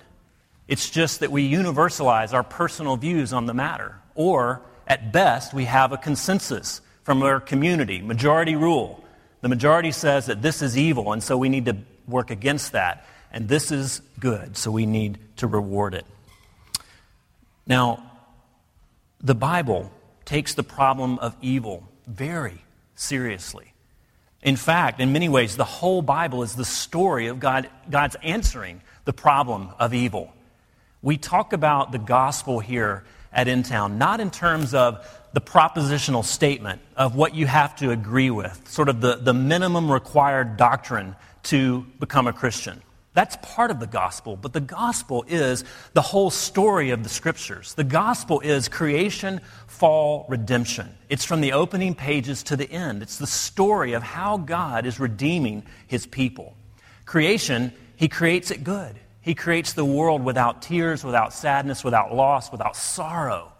It's 0.67 0.89
just 0.89 1.19
that 1.19 1.31
we 1.31 1.51
universalize 1.51 2.33
our 2.33 2.43
personal 2.43 2.95
views 2.95 3.33
on 3.33 3.48
the 3.48 3.53
matter. 3.53 3.95
Or, 4.15 4.62
at 4.88 5.12
best, 5.12 5.53
we 5.53 5.65
have 5.65 5.91
a 5.91 5.98
consensus 5.98 6.79
from 7.03 7.21
our 7.21 7.39
community, 7.39 8.01
majority 8.01 8.55
rule. 8.55 9.03
The 9.41 9.50
majority 9.50 9.91
says 9.91 10.27
that 10.27 10.41
this 10.41 10.62
is 10.62 10.77
evil, 10.77 11.12
and 11.12 11.24
so 11.24 11.38
we 11.38 11.50
need 11.50 11.65
to 11.65 11.77
work 12.09 12.31
against 12.31 12.73
that. 12.73 13.05
And 13.31 13.47
this 13.47 13.71
is 13.71 14.01
good, 14.19 14.57
so 14.57 14.71
we 14.71 14.85
need 14.85 15.19
to 15.37 15.47
reward 15.47 15.93
it. 15.93 16.05
Now, 17.67 18.03
the 19.21 19.35
Bible 19.35 19.91
takes 20.25 20.53
the 20.53 20.63
problem 20.63 21.19
of 21.19 21.35
evil 21.41 21.87
very 22.07 22.63
seriously. 22.95 23.73
In 24.41 24.55
fact, 24.55 24.99
in 24.99 25.11
many 25.11 25.29
ways, 25.29 25.57
the 25.57 25.65
whole 25.65 26.01
Bible 26.01 26.43
is 26.43 26.55
the 26.55 26.65
story 26.65 27.27
of 27.27 27.39
God, 27.39 27.69
God's 27.89 28.15
answering 28.23 28.81
the 29.05 29.13
problem 29.13 29.69
of 29.79 29.93
evil. 29.93 30.33
We 31.01 31.18
talk 31.18 31.53
about 31.53 31.91
the 31.91 32.00
gospel 32.00 32.60
here 32.60 33.03
at 33.32 33.48
InTown, 33.48 33.98
not 33.98 34.20
in 34.20 34.32
terms 34.32 34.74
of 34.74 35.08
the 35.34 35.41
propositional 35.41 36.25
statement 36.25 36.82
of 36.98 37.15
what 37.15 37.36
you 37.36 37.46
have 37.46 37.75
to 37.77 37.91
agree 37.91 38.32
with, 38.32 38.68
sort 38.68 38.89
of 38.89 39.00
the, 39.00 39.15
the 39.15 39.34
minimum 39.34 39.91
required 39.91 40.58
doctrine 40.58 41.15
to 41.44 41.86
become 42.00 42.27
a 42.27 42.34
Christian. 42.34 42.82
That's 43.13 43.38
part 43.41 43.72
of 43.72 43.79
the 43.79 43.88
gospel, 43.88 44.36
but 44.36 44.53
the 44.53 44.62
gospel 44.62 45.25
is 45.27 45.63
the 45.94 46.01
whole 46.01 46.29
story 46.29 46.91
of 46.91 47.03
the 47.03 47.10
scriptures. 47.10 47.74
The 47.74 47.84
gospel 47.84 48.39
is 48.39 48.68
creation, 48.68 49.41
fall, 49.68 50.25
redemption. 50.29 50.89
It's 51.10 51.25
from 51.25 51.41
the 51.41 51.53
opening 51.53 51.96
pages 51.96 52.44
to 52.44 52.56
the 52.56 52.70
end. 52.70 53.01
It's 53.01 53.18
the 53.18 53.27
story 53.27 53.94
of 53.94 54.03
how 54.03 54.38
God 54.38 54.86
is 54.86 55.00
redeeming 55.00 55.63
his 55.88 56.06
people. 56.06 56.56
Creation, 57.06 57.74
he 57.96 58.08
creates 58.08 58.51
it 58.51 58.63
good. 58.63 58.96
He 59.29 59.36
creates 59.36 59.74
the 59.74 59.86
world 59.86 60.24
without 60.24 60.63
tears, 60.63 61.03
without 61.03 61.33
sadness, 61.33 61.83
without 61.83 62.15
loss, 62.15 62.51
without 62.51 62.75
sorrow. 62.75 63.53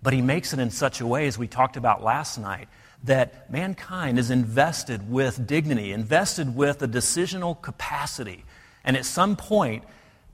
But 0.00 0.12
he 0.12 0.22
makes 0.22 0.52
it 0.52 0.60
in 0.60 0.70
such 0.70 1.00
a 1.00 1.06
way, 1.08 1.26
as 1.26 1.36
we 1.36 1.48
talked 1.48 1.76
about 1.76 2.04
last 2.04 2.38
night, 2.38 2.68
that 3.02 3.50
mankind 3.50 4.20
is 4.20 4.30
invested 4.30 5.10
with 5.10 5.44
dignity, 5.44 5.90
invested 5.90 6.54
with 6.54 6.82
a 6.82 6.86
decisional 6.86 7.60
capacity 7.60 8.44
and 8.84 8.96
at 8.96 9.04
some 9.04 9.34
point, 9.34 9.82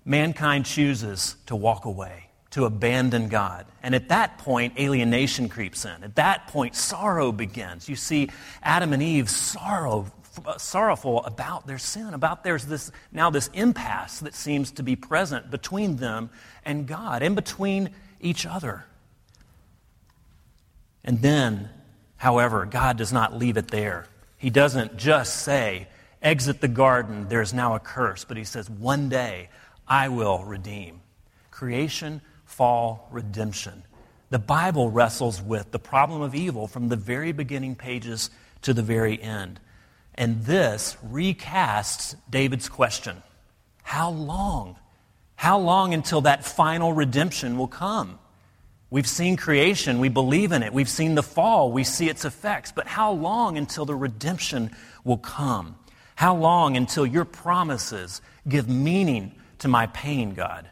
mankind 0.05 0.67
chooses 0.67 1.37
to 1.47 1.57
walk 1.57 1.87
away, 1.87 2.29
to 2.51 2.67
abandon 2.67 3.29
God. 3.29 3.65
And 3.83 3.95
at 3.95 4.11
that 4.11 4.37
point, 4.37 4.79
alienation 4.79 5.49
creeps 5.49 5.87
in. 5.87 6.05
At 6.05 6.17
that 6.17 6.49
point, 6.49 6.77
sorrow 6.77 7.33
begins. 7.33 7.89
You 7.89 7.97
see 7.97 8.29
Adam 8.63 8.93
and 8.93 9.03
Eve 9.03 9.31
sorrow 9.31 10.13
sorrowful 10.59 11.25
about 11.25 11.67
their 11.67 11.79
sin, 11.79 12.15
about 12.15 12.45
there's 12.45 12.67
this 12.67 12.91
now 13.13 13.31
this 13.31 13.49
impasse 13.55 14.21
that 14.21 14.35
seems 14.35 14.71
to 14.73 14.83
be 14.83 14.97
present 14.97 15.51
between 15.51 15.97
them 15.97 16.31
and 16.65 16.87
God 16.87 17.23
and 17.23 17.35
between 17.35 17.91
each 18.21 18.47
other. 18.47 18.85
And 21.05 21.21
then, 21.21 21.69
however, 22.17 22.65
God 22.65 22.97
does 22.97 23.13
not 23.13 23.37
leave 23.37 23.57
it 23.57 23.69
there. 23.69 24.07
He 24.39 24.51
doesn't 24.51 24.97
just 24.97 25.43
say, 25.43 25.89
exit 26.23 26.61
the 26.61 26.69
garden, 26.69 27.29
there's 27.29 27.53
now 27.53 27.75
a 27.75 27.81
curse, 27.81 28.25
but 28.25 28.37
he 28.37 28.45
says, 28.45 28.69
one 28.71 29.09
day 29.09 29.51
I 29.87 30.09
will 30.09 30.43
redeem. 30.45 31.01
Creation, 31.51 32.23
fall, 32.45 33.09
redemption. 33.11 33.85
The 34.31 34.39
Bible 34.39 34.91
wrestles 34.91 35.41
with 35.41 35.71
the 35.71 35.79
problem 35.79 36.23
of 36.23 36.35
evil 36.35 36.67
from 36.67 36.89
the 36.89 36.97
very 36.97 37.33
beginning 37.33 37.75
pages 37.75 38.31
to 38.63 38.73
the 38.73 38.83
very 38.83 39.23
end. 39.23 39.61
And 40.15 40.45
this 40.45 40.97
recasts 41.05 42.15
David's 42.31 42.69
question 42.69 43.23
How 43.83 44.11
long? 44.11 44.77
How 45.37 45.59
long 45.59 45.93
until 45.93 46.23
that 46.23 46.45
final 46.45 46.93
redemption 46.93 47.59
will 47.59 47.69
come? 47.69 48.19
We've 48.91 49.09
seen 49.09 49.37
creation, 49.37 49.99
we 49.99 50.09
believe 50.09 50.53
in 50.53 50.63
it. 50.63 50.73
We've 50.73 50.89
seen 50.89 51.17
the 51.17 51.23
fall, 51.23 51.73
we 51.73 51.83
see 51.83 52.09
its 52.09 52.25
effects. 52.25 52.71
But 52.71 52.87
how 52.87 53.13
long 53.13 53.59
until 53.59 53.85
the 53.85 53.95
redemption 53.97 54.71
will 55.03 55.19
come? 55.19 55.77
How 56.15 56.37
long 56.37 56.77
until 56.77 57.05
your 57.05 57.25
promises 57.25 58.23
give 58.47 58.69
meaning 58.69 59.35
to 59.59 59.69
my 59.69 59.87
pain, 59.89 60.35
God? 60.35 60.69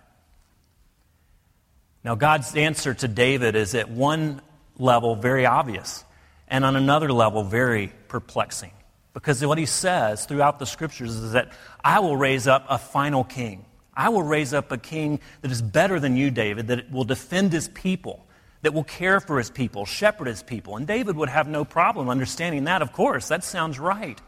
Now, 2.04 2.14
God's 2.14 2.54
answer 2.54 2.94
to 2.94 3.08
David 3.08 3.56
is 3.56 3.75
at 3.75 3.90
one 3.90 4.40
level 4.78 5.16
very 5.16 5.46
obvious, 5.46 6.04
and 6.49 6.64
on 6.64 6.76
another 6.76 7.12
level 7.12 7.44
very 7.44 7.92
perplexing. 8.08 8.72
Because 9.14 9.45
what 9.45 9.59
he 9.59 9.66
says 9.66 10.25
throughout 10.25 10.59
the 10.59 10.66
scriptures 10.66 11.14
is 11.14 11.33
that 11.33 11.52
I 11.85 12.00
will 12.00 12.16
raise 12.16 12.47
up 12.47 12.64
a 12.69 12.78
final 12.78 13.25
king. 13.25 13.64
I 13.95 14.09
will 14.09 14.23
raise 14.23 14.54
up 14.54 14.73
a 14.73 14.78
king 14.78 15.21
that 15.42 15.50
is 15.50 15.61
better 15.61 16.00
than 16.00 16.16
you, 16.16 16.31
David, 16.31 16.69
that 16.69 16.90
will 16.90 17.04
defend 17.04 17.52
his 17.52 17.69
people, 17.69 18.25
that 18.62 18.73
will 18.73 18.85
care 18.85 19.21
for 19.21 19.37
his 19.37 19.50
people, 19.50 19.85
shepherd 19.85 20.28
his 20.28 20.42
people. 20.42 20.76
And 20.76 20.87
David 20.87 21.16
would 21.16 21.28
have 21.28 21.47
no 21.47 21.64
problem 21.64 22.09
understanding 22.09 22.64
that, 22.64 22.81
of 22.81 22.92
course. 22.92 23.28
That 23.28 23.45
sounds 23.45 23.78
right. 23.78 24.21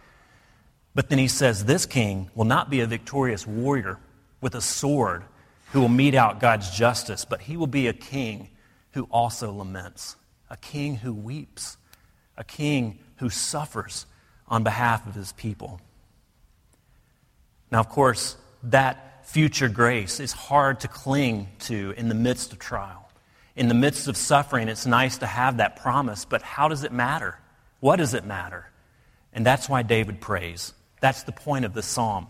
But 0.95 1.09
then 1.09 1.19
he 1.19 1.29
says, 1.29 1.65
This 1.65 1.87
king 1.87 2.31
will 2.35 2.45
not 2.45 2.69
be 2.69 2.81
a 2.81 2.87
victorious 2.87 3.47
warrior 3.47 3.99
with 4.43 4.55
a 4.55 4.61
sword 4.61 5.25
who 5.73 5.81
will 5.81 5.89
mete 5.89 6.15
out 6.15 6.41
God's 6.41 6.71
justice, 6.71 7.25
but 7.25 7.41
he 7.41 7.57
will 7.57 7.67
be 7.67 7.87
a 7.87 7.95
king 7.95 8.51
who 8.93 9.05
also 9.11 9.51
laments, 9.51 10.17
a 10.51 10.57
king 10.59 10.97
who 10.97 11.13
weeps, 11.13 11.79
a 12.37 12.45
king 12.45 12.99
who 13.17 13.31
suffers 13.31 14.07
on 14.49 14.63
behalf 14.63 15.07
of 15.07 15.15
his 15.15 15.33
people. 15.33 15.81
Now, 17.71 17.81
of 17.81 17.89
course, 17.89 18.37
that 18.65 19.27
future 19.27 19.69
grace 19.69 20.21
is 20.21 20.33
hard 20.33 20.81
to 20.81 20.89
cling 20.89 21.49
to 21.61 21.95
in 21.97 22.09
the 22.09 22.15
midst 22.15 22.53
of 22.53 22.59
trial. 22.59 23.11
In 23.57 23.69
the 23.69 23.75
midst 23.75 24.09
of 24.09 24.17
suffering, 24.17 24.69
it's 24.69 24.87
nice 24.87 25.19
to 25.19 25.27
have 25.27 25.59
that 25.59 25.77
promise, 25.77 26.25
but 26.25 26.43
how 26.43 26.69
does 26.69 26.85
it 26.85 26.93
matter? 26.93 27.39
What 27.81 27.97
does 27.97 28.15
it 28.15 28.25
matter? 28.25 28.71
And 29.33 29.45
that's 29.45 29.69
why 29.69 29.83
David 29.83 30.21
prays. 30.21 30.73
That's 31.01 31.23
the 31.25 31.33
point 31.33 31.65
of 31.65 31.75
the 31.75 31.83
psalm. 31.83 32.29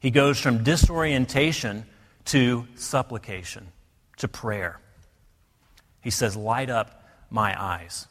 He 0.00 0.10
goes 0.10 0.38
from 0.38 0.62
disorientation 0.62 1.86
to 2.26 2.66
supplication, 2.74 3.68
to 4.18 4.28
prayer. 4.28 4.80
He 6.00 6.10
says, 6.10 6.36
Light 6.36 6.70
up 6.70 7.04
my 7.30 7.60
eyes. 7.60 8.06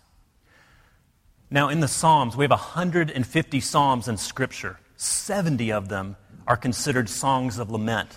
Now, 1.53 1.69
in 1.69 1.81
the 1.81 1.87
Psalms, 1.87 2.35
we 2.35 2.45
have 2.45 2.49
150 2.49 3.59
Psalms 3.59 4.07
in 4.07 4.17
Scripture. 4.17 4.79
70 4.95 5.71
of 5.71 5.87
them 5.87 6.15
are 6.47 6.57
considered 6.57 7.07
songs 7.07 7.59
of 7.59 7.69
lament. 7.69 8.09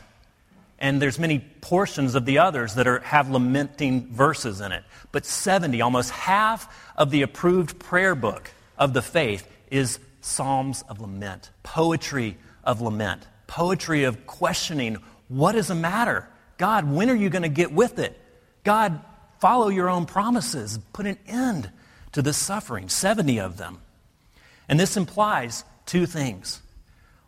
And 0.79 1.03
there's 1.03 1.19
many 1.19 1.41
portions 1.61 2.15
of 2.15 2.25
the 2.25 2.39
others 2.39 2.77
that 2.77 2.87
are, 2.87 3.01
have 3.01 3.29
lamenting 3.29 4.07
verses 4.11 4.63
in 4.63 4.73
it. 4.73 4.85
But 5.13 5.27
70, 5.27 5.83
almost 5.83 6.13
half 6.13 6.75
of 6.97 7.11
the 7.11 7.21
approved 7.21 7.79
prayer 7.79 8.15
book 8.15 8.51
of 8.79 8.95
the 8.95 9.03
faith, 9.03 9.47
is 9.71 9.99
Psalms 10.23 10.83
of 10.89 11.03
lament, 11.03 11.51
poetry 11.63 12.39
of 12.65 12.81
lament, 12.81 13.27
poetry 13.47 14.05
of 14.05 14.27
questioning 14.27 14.97
what 15.29 15.57
is 15.57 15.67
the 15.67 15.75
matter? 15.75 16.27
God, 16.57 16.91
when 16.91 17.11
are 17.11 17.15
you 17.15 17.29
going 17.29 17.43
to 17.43 17.51
get 17.51 17.71
with 17.71 17.99
it? 17.99 18.19
God, 18.65 18.99
follow 19.41 19.69
your 19.69 19.91
own 19.91 20.07
promises. 20.07 20.79
Put 20.95 21.05
an 21.05 21.19
end 21.27 21.71
to 22.17 22.23
this 22.23 22.39
suffering, 22.39 22.89
70 22.89 23.41
of 23.41 23.59
them. 23.59 23.79
And 24.71 24.81
this 24.81 24.97
implies 24.97 25.65
two 25.85 26.07
things. 26.07 26.63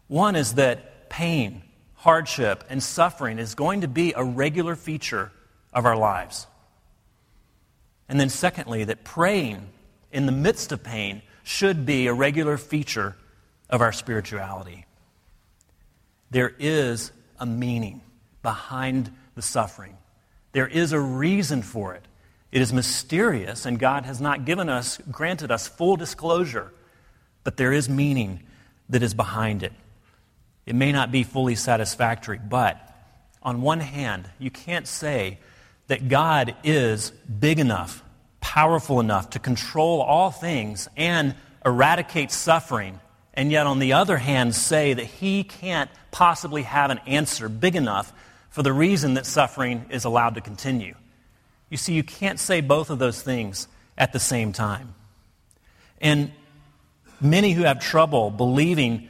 One 0.06 0.34
is 0.34 0.54
that 0.54 1.10
pain, 1.10 1.60
hardship, 1.92 2.64
and 2.70 2.82
suffering 2.82 3.38
is 3.38 3.54
going 3.54 3.82
to 3.82 3.86
be 3.86 4.14
a 4.16 4.24
regular 4.24 4.74
feature 4.74 5.30
of 5.74 5.84
our 5.84 5.94
lives. 5.94 6.46
And 8.08 8.18
then, 8.18 8.30
secondly, 8.30 8.84
that 8.84 9.04
praying 9.04 9.68
in 10.10 10.24
the 10.24 10.32
midst 10.32 10.72
of 10.72 10.82
pain 10.82 11.20
should 11.42 11.84
be 11.84 12.06
a 12.06 12.14
regular 12.14 12.56
feature 12.56 13.14
of 13.68 13.82
our 13.82 13.92
spirituality. 13.92 14.86
There 16.30 16.54
is 16.58 17.12
a 17.38 17.44
meaning 17.44 18.00
behind 18.40 19.14
the 19.34 19.42
suffering. 19.42 19.98
There 20.52 20.66
is 20.66 20.92
a 20.92 20.98
reason 20.98 21.60
for 21.60 21.92
it. 21.92 22.07
It 22.50 22.62
is 22.62 22.72
mysterious, 22.72 23.66
and 23.66 23.78
God 23.78 24.06
has 24.06 24.20
not 24.20 24.44
given 24.44 24.68
us, 24.68 24.98
granted 25.10 25.50
us 25.50 25.68
full 25.68 25.96
disclosure, 25.96 26.72
but 27.44 27.56
there 27.56 27.72
is 27.72 27.88
meaning 27.88 28.40
that 28.88 29.02
is 29.02 29.14
behind 29.14 29.62
it. 29.62 29.72
It 30.64 30.74
may 30.74 30.92
not 30.92 31.10
be 31.10 31.22
fully 31.22 31.54
satisfactory, 31.54 32.38
but 32.38 32.80
on 33.42 33.62
one 33.62 33.80
hand, 33.80 34.28
you 34.38 34.50
can't 34.50 34.86
say 34.86 35.38
that 35.88 36.08
God 36.08 36.54
is 36.64 37.10
big 37.10 37.58
enough, 37.58 38.02
powerful 38.40 39.00
enough 39.00 39.30
to 39.30 39.38
control 39.38 40.00
all 40.00 40.30
things 40.30 40.88
and 40.96 41.34
eradicate 41.64 42.30
suffering 42.30 43.00
and 43.38 43.52
yet 43.52 43.68
on 43.68 43.78
the 43.78 43.92
other 43.92 44.16
hand 44.16 44.52
say 44.52 44.94
that 44.94 45.04
he 45.04 45.44
can't 45.44 45.88
possibly 46.10 46.62
have 46.62 46.90
an 46.90 46.98
answer 47.06 47.48
big 47.48 47.76
enough 47.76 48.12
for 48.50 48.64
the 48.64 48.72
reason 48.72 49.14
that 49.14 49.26
suffering 49.26 49.86
is 49.90 50.04
allowed 50.04 50.34
to 50.34 50.40
continue. 50.40 50.96
You 51.70 51.76
see, 51.76 51.92
you 51.92 52.02
can't 52.02 52.38
say 52.38 52.60
both 52.60 52.90
of 52.90 52.98
those 52.98 53.20
things 53.20 53.68
at 53.96 54.12
the 54.12 54.20
same 54.20 54.52
time. 54.52 54.94
And 56.00 56.32
many 57.20 57.52
who 57.52 57.62
have 57.62 57.80
trouble 57.80 58.30
believing 58.30 59.08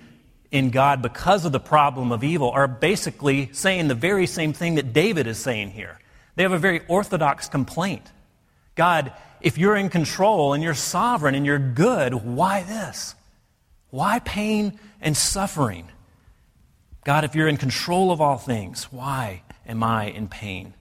in 0.50 0.70
God 0.70 1.02
because 1.02 1.44
of 1.44 1.52
the 1.52 1.60
problem 1.60 2.10
of 2.10 2.24
evil 2.24 2.50
are 2.50 2.66
basically 2.66 3.50
saying 3.52 3.88
the 3.88 3.94
very 3.94 4.26
same 4.26 4.52
thing 4.52 4.76
that 4.76 4.92
David 4.92 5.26
is 5.26 5.38
saying 5.38 5.70
here. 5.70 5.98
They 6.36 6.42
have 6.42 6.52
a 6.52 6.58
very 6.58 6.80
orthodox 6.88 7.48
complaint. 7.48 8.10
God, 8.74 9.12
if 9.40 9.58
you're 9.58 9.76
in 9.76 9.90
control 9.90 10.52
and 10.52 10.62
you're 10.62 10.74
sovereign 10.74 11.34
and 11.34 11.44
you're 11.44 11.58
good, 11.58 12.14
why 12.14 12.62
this? 12.62 13.14
Why 13.90 14.20
pain 14.20 14.78
and 15.00 15.16
suffering? 15.16 15.88
God, 17.04 17.24
if 17.24 17.34
you're 17.34 17.48
in 17.48 17.56
control 17.56 18.10
of 18.10 18.20
all 18.20 18.38
things, 18.38 18.84
why 18.84 19.42
am 19.66 19.82
I 19.82 20.06
in 20.06 20.28
pain? 20.28 20.74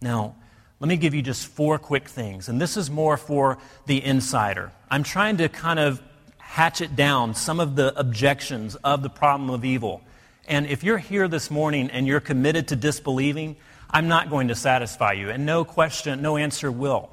Now, 0.00 0.36
let 0.78 0.88
me 0.88 0.96
give 0.96 1.14
you 1.14 1.22
just 1.22 1.46
four 1.46 1.78
quick 1.78 2.08
things, 2.08 2.48
and 2.48 2.60
this 2.60 2.76
is 2.76 2.90
more 2.90 3.16
for 3.16 3.58
the 3.86 4.04
insider. 4.04 4.72
I'm 4.90 5.02
trying 5.02 5.38
to 5.38 5.48
kind 5.48 5.78
of 5.78 6.02
hatchet 6.36 6.94
down 6.94 7.34
some 7.34 7.60
of 7.60 7.76
the 7.76 7.98
objections 7.98 8.74
of 8.76 9.02
the 9.02 9.08
problem 9.08 9.48
of 9.50 9.64
evil. 9.64 10.02
And 10.46 10.66
if 10.66 10.84
you're 10.84 10.98
here 10.98 11.28
this 11.28 11.50
morning 11.50 11.90
and 11.90 12.06
you're 12.06 12.20
committed 12.20 12.68
to 12.68 12.76
disbelieving, 12.76 13.56
I'm 13.90 14.06
not 14.06 14.28
going 14.28 14.48
to 14.48 14.54
satisfy 14.54 15.12
you, 15.12 15.30
and 15.30 15.46
no 15.46 15.64
question, 15.64 16.20
no 16.20 16.36
answer 16.36 16.70
will. 16.70 17.10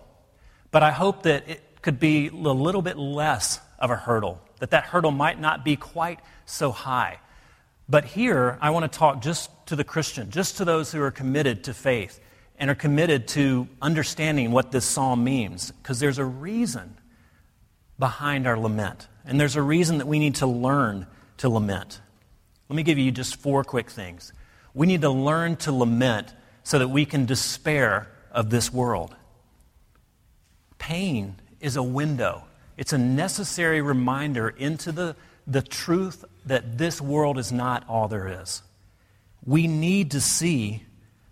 But 0.71 0.83
I 0.83 0.91
hope 0.91 1.23
that 1.23 1.47
it 1.47 1.81
could 1.81 1.99
be 1.99 2.27
a 2.27 2.33
little 2.33 2.81
bit 2.81 2.97
less 2.97 3.61
of 3.79 3.91
a 3.91 3.95
hurdle, 3.95 4.41
that 4.59 4.71
that 4.71 4.85
hurdle 4.85 5.11
might 5.11 5.39
not 5.39 5.63
be 5.63 5.77
quite 5.77 6.19
so 6.45 6.71
high. 6.71 7.19
But 7.87 8.05
here, 8.05 8.57
I 8.61 8.71
want 8.71 8.91
to 8.91 8.97
talk 8.97 9.21
just 9.21 9.49
to 9.67 9.75
the 9.75 9.83
Christian, 9.83 10.31
just 10.31 10.57
to 10.57 10.65
those 10.65 10.91
who 10.91 11.01
are 11.01 11.11
committed 11.11 11.63
to 11.65 11.73
faith 11.73 12.19
and 12.57 12.69
are 12.69 12.75
committed 12.75 13.27
to 13.29 13.67
understanding 13.81 14.51
what 14.51 14.71
this 14.71 14.85
psalm 14.85 15.23
means, 15.23 15.71
because 15.71 15.99
there's 15.99 16.17
a 16.17 16.25
reason 16.25 16.97
behind 17.99 18.47
our 18.47 18.57
lament, 18.57 19.07
and 19.25 19.39
there's 19.39 19.55
a 19.55 19.61
reason 19.61 19.97
that 19.97 20.07
we 20.07 20.19
need 20.19 20.35
to 20.35 20.47
learn 20.47 21.07
to 21.37 21.49
lament. 21.49 21.99
Let 22.69 22.75
me 22.75 22.83
give 22.83 22.97
you 22.97 23.11
just 23.11 23.35
four 23.35 23.63
quick 23.63 23.89
things. 23.89 24.33
We 24.73 24.87
need 24.87 25.01
to 25.01 25.09
learn 25.09 25.57
to 25.57 25.71
lament 25.71 26.33
so 26.63 26.79
that 26.79 26.87
we 26.87 27.05
can 27.05 27.25
despair 27.25 28.11
of 28.31 28.49
this 28.49 28.71
world. 28.71 29.15
Pain 30.77 31.35
is 31.59 31.75
a 31.75 31.83
window 31.83 32.45
it's 32.77 32.93
a 32.93 32.97
necessary 32.97 33.81
reminder 33.81 34.49
into 34.49 34.91
the, 34.91 35.15
the 35.45 35.61
truth 35.61 36.25
that 36.45 36.77
this 36.77 36.99
world 36.99 37.37
is 37.37 37.51
not 37.51 37.87
all 37.87 38.07
there 38.07 38.41
is. 38.41 38.63
We 39.45 39.67
need 39.67 40.11
to 40.11 40.21
see 40.21 40.83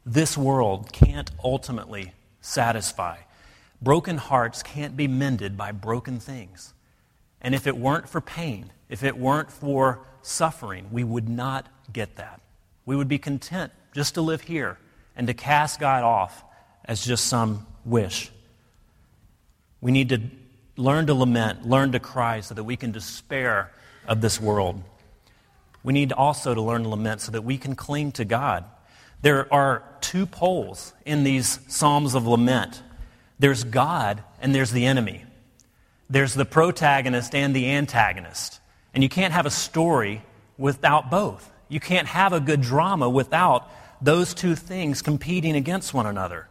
this 0.06 0.38
world 0.38 0.92
can't 0.92 1.30
ultimately 1.44 2.14
satisfy. 2.42 3.18
Broken 3.82 4.18
hearts 4.18 4.64
can't 4.64 4.96
be 4.96 5.08
mended 5.08 5.58
by 5.58 5.72
broken 5.72 6.20
things. 6.20 6.74
And 7.42 7.56
if 7.56 7.68
it 7.68 7.78
weren't 7.78 8.08
for 8.08 8.22
pain, 8.22 8.72
if 8.90 9.04
it 9.04 9.18
weren't 9.18 9.52
for 9.52 10.00
suffering, 10.22 10.88
we 10.92 11.04
would 11.04 11.28
not 11.28 11.68
get 11.92 12.18
that. 12.18 12.42
We 12.86 12.96
would 12.96 13.08
be 13.08 13.18
content 13.18 13.72
just 13.94 14.16
to 14.16 14.22
live 14.22 14.42
here 14.42 14.78
and 15.16 15.28
to 15.28 15.34
cast 15.34 15.80
God 15.80 16.04
off 16.04 16.44
as 16.86 17.04
just 17.04 17.26
some 17.26 17.66
wish. 17.86 18.32
We 19.82 19.92
need 19.92 20.10
to 20.10 20.22
learn 20.78 21.08
to 21.08 21.14
lament, 21.14 21.68
learn 21.68 21.92
to 21.92 22.00
cry 22.00 22.42
so 22.42 22.54
that 22.54 22.64
we 22.64 22.76
can 22.76 22.92
despair 22.92 23.72
of 24.08 24.22
this 24.22 24.40
world. 24.40 24.82
We 25.84 25.94
need 25.94 26.12
also 26.12 26.54
to 26.54 26.62
learn 26.62 26.84
to 26.84 26.90
lament 26.90 27.22
so 27.22 27.32
that 27.32 27.44
we 27.44 27.58
can 27.58 27.76
cling 27.76 28.12
to 28.14 28.26
God. 28.26 28.66
There 29.22 29.52
are 29.54 29.84
two 30.02 30.26
poles 30.26 30.94
in 31.06 31.24
these 31.24 31.60
Psalms 31.68 32.16
of 32.16 32.26
lament 32.28 32.82
there's 33.42 33.64
God 33.64 34.24
and 34.40 34.54
there's 34.54 34.70
the 34.70 34.86
enemy. 34.86 35.26
There's 36.12 36.36
the 36.36 36.46
protagonist 36.46 37.34
and 37.34 37.56
the 37.56 37.72
antagonist. 37.72 38.60
And 38.94 39.02
you 39.02 39.10
can't 39.10 39.34
have 39.34 39.48
a 39.48 39.50
story 39.50 40.22
without 40.60 41.10
both. 41.10 41.52
You 41.68 41.80
can't 41.80 42.08
have 42.08 42.34
a 42.34 42.40
good 42.40 42.62
drama 42.62 43.10
without 43.10 43.68
those 44.00 44.36
two 44.36 44.54
things 44.54 45.02
competing 45.02 45.56
against 45.56 45.92
one 45.92 46.06
another. 46.06 46.50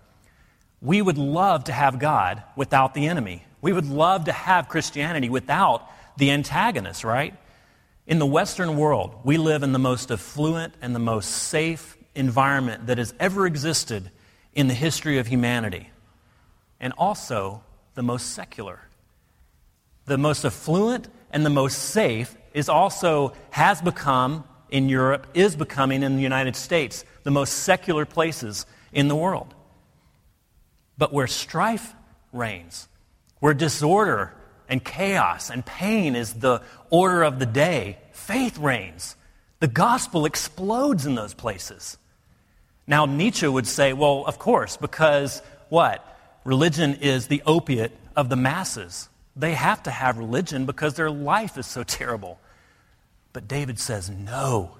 We 0.82 1.00
would 1.00 1.16
love 1.16 1.64
to 1.64 1.72
have 1.72 2.00
God 2.00 2.42
without 2.56 2.92
the 2.94 3.06
enemy. 3.06 3.44
We 3.60 3.72
would 3.72 3.86
love 3.86 4.24
to 4.24 4.32
have 4.32 4.68
Christianity 4.68 5.28
without 5.28 5.88
the 6.16 6.32
antagonist, 6.32 7.04
right? 7.04 7.34
In 8.04 8.18
the 8.18 8.26
Western 8.26 8.76
world, 8.76 9.14
we 9.22 9.36
live 9.36 9.62
in 9.62 9.70
the 9.70 9.78
most 9.78 10.10
affluent 10.10 10.74
and 10.82 10.92
the 10.92 10.98
most 10.98 11.30
safe 11.30 11.96
environment 12.14 12.86
that 12.86 12.98
has 12.98 13.14
ever 13.20 13.46
existed 13.46 14.10
in 14.54 14.66
the 14.66 14.74
history 14.74 15.18
of 15.18 15.26
humanity, 15.26 15.90
and 16.80 16.92
also 16.98 17.62
the 17.94 18.02
most 18.02 18.32
secular. 18.32 18.80
The 20.06 20.18
most 20.18 20.44
affluent 20.44 21.08
and 21.30 21.46
the 21.46 21.50
most 21.50 21.78
safe 21.78 22.36
is 22.52 22.68
also 22.68 23.32
has 23.50 23.80
become 23.80 24.44
in 24.70 24.88
Europe, 24.88 25.26
is 25.34 25.56
becoming 25.56 26.02
in 26.02 26.16
the 26.16 26.22
United 26.22 26.56
States, 26.56 27.04
the 27.22 27.30
most 27.30 27.52
secular 27.52 28.04
places 28.04 28.66
in 28.92 29.08
the 29.08 29.16
world. 29.16 29.54
But 30.98 31.12
where 31.12 31.26
strife 31.26 31.94
reigns, 32.32 32.88
where 33.38 33.54
disorder 33.54 34.34
and 34.68 34.84
chaos 34.84 35.50
and 35.50 35.64
pain 35.64 36.14
is 36.14 36.34
the 36.34 36.62
order 36.90 37.22
of 37.22 37.38
the 37.38 37.46
day, 37.46 37.98
faith 38.12 38.58
reigns. 38.58 39.16
The 39.60 39.68
gospel 39.68 40.24
explodes 40.24 41.06
in 41.06 41.14
those 41.14 41.34
places. 41.34 41.98
Now, 42.86 43.06
Nietzsche 43.06 43.46
would 43.46 43.66
say, 43.66 43.92
well, 43.92 44.24
of 44.26 44.38
course, 44.38 44.76
because 44.76 45.42
what? 45.68 46.04
Religion 46.44 46.94
is 46.96 47.28
the 47.28 47.42
opiate 47.46 47.92
of 48.16 48.28
the 48.30 48.36
masses. 48.36 49.08
They 49.36 49.52
have 49.52 49.82
to 49.84 49.90
have 49.90 50.18
religion 50.18 50.66
because 50.66 50.94
their 50.94 51.10
life 51.10 51.56
is 51.58 51.66
so 51.66 51.82
terrible. 51.84 52.40
But 53.32 53.46
David 53.46 53.78
says, 53.78 54.10
no. 54.10 54.76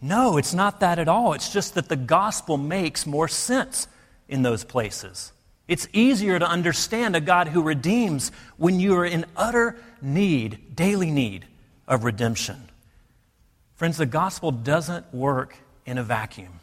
No, 0.00 0.36
it's 0.36 0.52
not 0.52 0.80
that 0.80 0.98
at 0.98 1.08
all. 1.08 1.34
It's 1.34 1.52
just 1.52 1.74
that 1.74 1.88
the 1.88 1.96
gospel 1.96 2.56
makes 2.56 3.06
more 3.06 3.28
sense 3.28 3.86
in 4.28 4.42
those 4.42 4.64
places. 4.64 5.32
It's 5.68 5.88
easier 5.92 6.38
to 6.38 6.46
understand 6.46 7.16
a 7.16 7.20
God 7.20 7.48
who 7.48 7.62
redeems 7.62 8.32
when 8.56 8.80
you 8.80 8.96
are 8.96 9.06
in 9.06 9.24
utter 9.36 9.76
need, 10.02 10.74
daily 10.76 11.10
need 11.10 11.46
of 11.88 12.04
redemption. 12.04 12.68
Friends, 13.84 13.98
the 13.98 14.06
gospel 14.06 14.50
doesn't 14.50 15.12
work 15.12 15.58
in 15.84 15.98
a 15.98 16.02
vacuum. 16.02 16.58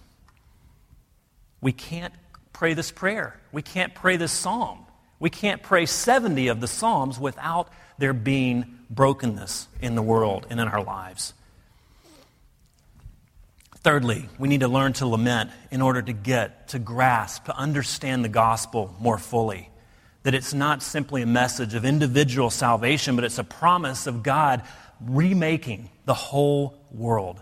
We 1.62 1.72
can't 1.72 2.16
pray 2.52 2.74
this 2.74 2.90
prayer. 2.90 3.40
We 3.52 3.62
can't 3.62 3.94
pray 3.94 4.18
this 4.18 4.32
psalm. 4.32 4.88
We 5.20 5.30
can't 5.30 5.62
pray 5.62 5.86
70 5.86 6.48
of 6.48 6.62
the 6.62 6.68
psalms 6.68 7.20
without 7.20 7.70
there 8.00 8.14
being 8.14 8.80
brokenness 8.90 9.68
in 9.82 9.94
the 9.94 10.02
world 10.02 10.48
and 10.50 10.60
in 10.60 10.68
our 10.68 10.84
lives. 10.84 11.36
Thirdly, 13.82 14.28
we 14.40 14.50
need 14.50 14.62
to 14.62 14.68
learn 14.68 14.94
to 14.94 15.06
lament 15.06 15.52
in 15.70 15.84
order 15.84 16.02
to 16.02 16.14
get, 16.14 16.70
to 16.70 16.80
grasp, 16.80 17.46
to 17.46 17.56
understand 17.56 18.26
the 18.26 18.30
gospel 18.30 18.96
more 19.00 19.20
fully. 19.20 19.70
That 20.24 20.34
it's 20.34 20.56
not 20.56 20.82
simply 20.82 21.22
a 21.22 21.28
message 21.28 21.76
of 21.76 21.86
individual 21.86 22.50
salvation, 22.50 23.16
but 23.16 23.26
it's 23.26 23.38
a 23.38 23.44
promise 23.44 24.08
of 24.08 24.24
God 24.24 24.64
remaking 25.00 25.92
the 26.12 26.16
whole 26.16 26.78
world. 26.92 27.42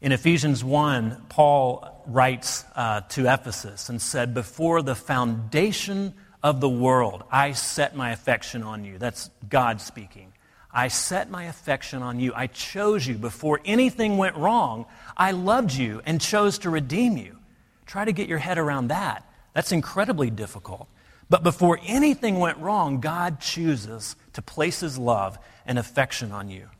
In 0.00 0.12
Ephesians 0.12 0.64
1, 0.64 1.26
Paul 1.28 2.02
writes 2.06 2.64
uh, 2.74 3.02
to 3.10 3.30
Ephesus 3.30 3.90
and 3.90 4.00
said, 4.00 4.32
Before 4.32 4.80
the 4.80 4.94
foundation 4.94 6.14
of 6.42 6.62
the 6.62 6.70
world, 6.70 7.22
I 7.30 7.52
set 7.52 7.94
my 7.94 8.12
affection 8.12 8.62
on 8.62 8.86
you. 8.86 8.96
That's 8.96 9.28
God 9.50 9.82
speaking. 9.82 10.32
I 10.72 10.88
set 10.88 11.28
my 11.28 11.44
affection 11.44 12.00
on 12.00 12.18
you. 12.18 12.32
I 12.34 12.46
chose 12.46 13.06
you 13.06 13.16
before 13.16 13.60
anything 13.66 14.16
went 14.16 14.36
wrong. 14.36 14.86
I 15.14 15.32
loved 15.32 15.74
you 15.74 16.00
and 16.06 16.18
chose 16.18 16.56
to 16.60 16.70
redeem 16.70 17.18
you. 17.18 17.36
Try 17.84 18.06
to 18.06 18.12
get 18.12 18.26
your 18.26 18.38
head 18.38 18.56
around 18.56 18.88
that. 18.88 19.30
That's 19.52 19.70
incredibly 19.70 20.30
difficult. 20.30 20.88
But 21.28 21.42
before 21.42 21.78
anything 21.84 22.38
went 22.38 22.56
wrong, 22.56 23.00
God 23.00 23.38
chooses 23.38 24.16
to 24.32 24.40
place 24.40 24.80
his 24.80 24.96
love 24.96 25.38
and 25.66 25.78
affection 25.78 26.32
on 26.32 26.48
you. 26.48 26.70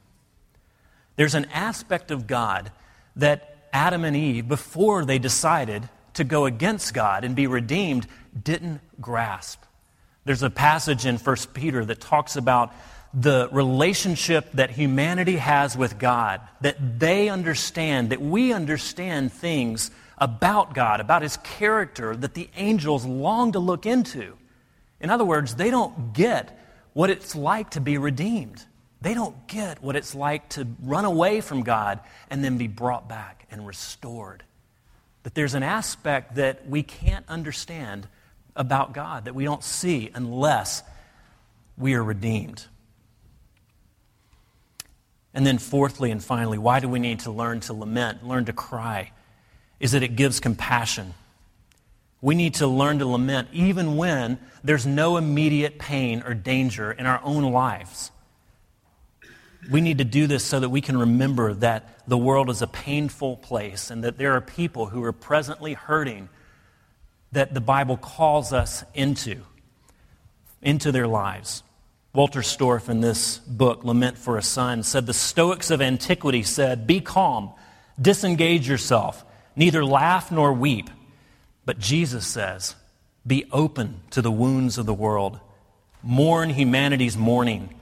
There's 1.21 1.35
an 1.35 1.49
aspect 1.53 2.11
of 2.11 2.27
God 2.27 2.73
that 3.17 3.55
Adam 3.75 4.07
and 4.07 4.17
Eve, 4.17 4.49
before 4.49 5.05
they 5.05 5.19
decided 5.19 5.87
to 6.15 6.25
go 6.25 6.47
against 6.47 6.95
God 6.95 7.27
and 7.27 7.37
be 7.37 7.47
redeemed, 7.47 8.07
didn't 8.43 8.81
grasp. 9.03 9.63
There's 10.25 10.43
a 10.43 10.49
passage 10.49 11.05
in 11.05 11.19
1 11.19 11.37
Peter 11.53 11.85
that 11.85 12.01
talks 12.01 12.37
about 12.37 12.73
the 13.13 13.51
relationship 13.53 14.51
that 14.53 14.71
humanity 14.71 15.37
has 15.37 15.77
with 15.77 15.99
God, 15.99 16.41
that 16.63 16.99
they 16.99 17.29
understand, 17.29 18.09
that 18.13 18.23
we 18.23 18.55
understand 18.55 19.31
things 19.31 19.91
about 20.17 20.73
God, 20.73 21.01
about 21.01 21.21
His 21.21 21.37
character 21.37 22.17
that 22.17 22.33
the 22.33 22.49
angels 22.57 23.05
long 23.05 23.53
to 23.53 23.59
look 23.59 23.85
into. 23.85 24.39
In 25.03 25.11
other 25.11 25.27
words, 25.27 25.55
they 25.57 25.71
don't 25.71 26.15
get 26.15 26.59
what 26.95 27.11
it's 27.11 27.37
like 27.37 27.73
to 27.73 27.81
be 27.83 27.99
redeemed. 27.99 28.65
They 29.03 29.15
don't 29.15 29.47
get 29.47 29.83
what 29.83 29.97
it's 29.97 30.15
like 30.15 30.51
to 30.51 30.67
run 30.83 31.05
away 31.05 31.41
from 31.41 31.63
God 31.63 32.01
and 32.29 32.45
then 32.45 32.59
be 32.59 32.69
brought 32.69 33.09
back 33.09 33.47
and 33.51 33.67
restored. 33.67 34.45
That 35.23 35.35
there's 35.35 35.55
an 35.55 35.63
aspect 35.63 36.37
that 36.37 36.69
we 36.69 36.83
can't 36.83 37.25
understand 37.29 38.09
about 38.57 38.93
God 38.93 39.25
that 39.25 39.35
we 39.35 39.45
don't 39.45 39.65
see 39.65 40.11
unless 40.15 40.83
we 41.79 41.95
are 41.95 42.05
redeemed. 42.05 42.67
And 45.33 45.47
then, 45.47 45.59
fourthly 45.59 46.11
and 46.11 46.23
finally, 46.23 46.59
why 46.59 46.81
do 46.81 46.89
we 46.89 46.99
need 46.99 47.21
to 47.21 47.31
learn 47.31 47.61
to 47.61 47.73
lament, 47.73 48.27
learn 48.27 48.47
to 48.47 48.53
cry? 48.53 49.13
Is 49.79 49.93
that 49.93 50.03
it 50.03 50.17
gives 50.17 50.41
compassion. 50.41 51.15
We 52.21 52.35
need 52.35 52.55
to 52.55 52.67
learn 52.67 52.99
to 52.99 53.07
lament 53.07 53.49
even 53.53 53.97
when 53.97 54.39
there's 54.63 54.87
no 54.87 55.17
immediate 55.17 55.79
pain 55.79 56.23
or 56.27 56.35
danger 56.35 56.93
in 56.93 57.07
our 57.07 57.21
own 57.23 57.45
lives. 57.45 58.11
We 59.69 59.81
need 59.81 59.99
to 59.99 60.05
do 60.05 60.27
this 60.27 60.45
so 60.45 60.61
that 60.61 60.69
we 60.69 60.81
can 60.81 60.97
remember 60.97 61.53
that 61.55 62.09
the 62.09 62.17
world 62.17 62.49
is 62.49 62.63
a 62.63 62.67
painful 62.67 63.37
place 63.37 63.91
and 63.91 64.05
that 64.05 64.17
there 64.17 64.33
are 64.33 64.41
people 64.41 64.87
who 64.87 65.03
are 65.05 65.13
presently 65.13 65.75
hurting 65.75 66.29
that 67.33 67.55
the 67.55 67.61
Bible 67.61 67.97
calls 67.97 68.53
us 68.53 68.85
into, 68.95 69.43
into 70.63 70.93
their 70.93 71.07
lives. 71.07 71.63
Wolterstorff, 72.15 72.89
in 72.89 73.01
this 73.01 73.39
book, 73.39 73.85
Lament 73.85 74.19
for 74.19 74.37
a 74.37 74.43
Son, 74.43 74.83
said 74.83 75.07
the 75.07 75.15
Stoics 75.15 75.71
of 75.71 75.81
antiquity 75.81 76.43
said, 76.43 76.87
Be 76.87 77.01
calm, 77.01 77.53
disengage 78.01 78.69
yourself, 78.69 79.25
neither 79.55 79.85
laugh 79.85 80.33
nor 80.33 80.53
weep. 80.53 80.91
But 81.65 81.79
Jesus 81.79 82.27
says, 82.27 82.75
Be 83.25 83.45
open 83.53 84.01
to 84.11 84.23
the 84.23 84.31
wounds 84.31 84.77
of 84.77 84.87
the 84.87 84.95
world, 84.95 85.39
mourn 86.03 86.51
humanity's 86.51 87.17
mourning, 87.17 87.73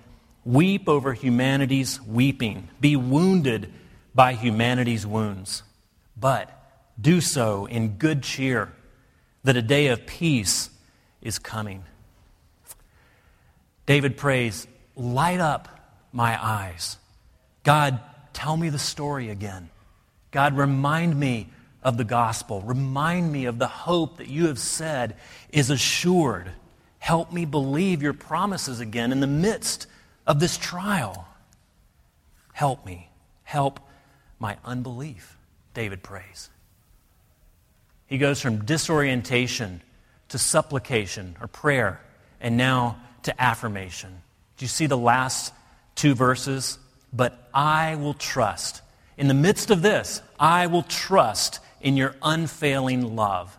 weep 0.49 0.89
over 0.89 1.13
humanity's 1.13 2.01
weeping, 2.01 2.71
be 2.81 2.97
wounded 2.97 3.71
by 4.15 4.33
humanity's 4.33 5.07
wounds. 5.07 5.63
But 6.17 6.51
do 6.99 7.21
so 7.21 7.67
in 7.67 7.99
good 7.99 8.23
cheer, 8.23 8.73
that 9.45 9.59
a 9.59 9.63
day 9.63 9.89
of 9.89 10.07
peace 10.07 10.71
is 11.21 11.39
coming. 11.39 11.85
David 13.85 14.17
prays, 14.17 14.67
Light 14.97 15.39
up 15.39 15.69
my 16.13 16.43
eyes. 16.43 16.97
God, 17.63 18.01
tell 18.33 18.57
me 18.57 18.71
the 18.71 18.79
story 18.79 19.29
again. 19.29 19.69
God, 20.31 20.57
remind 20.57 21.19
me 21.19 21.49
of 21.83 21.99
the 21.99 22.05
gospel. 22.05 22.63
Remind 22.63 23.31
me 23.31 23.45
of 23.45 23.59
the 23.59 23.69
hope 23.69 24.17
that 24.17 24.29
you 24.29 24.47
have 24.47 24.59
said 24.59 25.17
is 25.51 25.69
assured. 25.69 26.51
Help 26.99 27.33
me 27.33 27.45
believe 27.45 28.03
your 28.03 28.15
promises 28.15 28.81
again 28.81 29.13
in 29.13 29.21
the 29.21 29.27
midst 29.27 29.87
of 30.29 30.39
this 30.39 30.57
trial. 30.57 31.27
Help 32.53 32.87
me. 32.87 33.09
Help 33.43 33.81
my 34.39 34.59
unbelief, 34.65 35.37
David 35.75 36.03
prays. 36.03 36.51
He 38.07 38.19
goes 38.19 38.41
from 38.41 38.65
disorientation 38.65 39.83
to 40.29 40.39
supplication 40.39 41.37
or 41.41 41.49
prayer, 41.49 42.01
and 42.41 42.57
now 42.57 42.99
to 43.23 43.43
affirmation. 43.43 44.23
Do 44.59 44.65
you 44.65 44.69
see 44.69 44.87
the 44.87 44.99
last 44.99 45.53
two 45.95 46.15
verses, 46.15 46.79
but 47.13 47.49
I 47.55 47.97
will 47.97 48.15
trust. 48.15 48.83
In 49.17 49.29
the 49.29 49.35
midst 49.35 49.71
of 49.71 49.83
this, 49.83 50.21
I 50.39 50.67
will 50.67 50.83
trust 50.83 51.61
in 51.81 51.97
your 51.97 52.15
unfailing 52.23 53.17
love. 53.17 53.57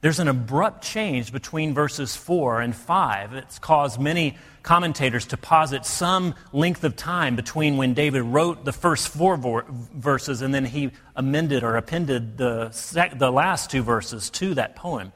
There's 0.00 0.20
an 0.20 0.28
abrupt 0.28 0.84
change 0.84 1.32
between 1.32 1.74
verses 1.74 2.14
4 2.14 2.60
and 2.60 2.76
5. 2.76 3.32
It's 3.34 3.58
caused 3.58 4.00
many 4.00 4.36
commentators 4.66 5.26
to 5.26 5.36
posit 5.36 5.86
some 5.86 6.34
length 6.52 6.82
of 6.82 6.96
time 6.96 7.36
between 7.36 7.76
when 7.76 7.94
David 7.94 8.22
wrote 8.22 8.64
the 8.64 8.72
first 8.72 9.08
four 9.08 9.36
verses 9.38 10.42
and 10.42 10.52
then 10.52 10.64
he 10.64 10.90
amended 11.14 11.62
or 11.62 11.76
appended 11.76 12.36
the, 12.36 12.70
sec- 12.72 13.16
the 13.16 13.30
last 13.30 13.70
two 13.70 13.82
verses 13.82 14.28
to 14.30 14.54
that 14.54 14.74
poem. 14.74 15.12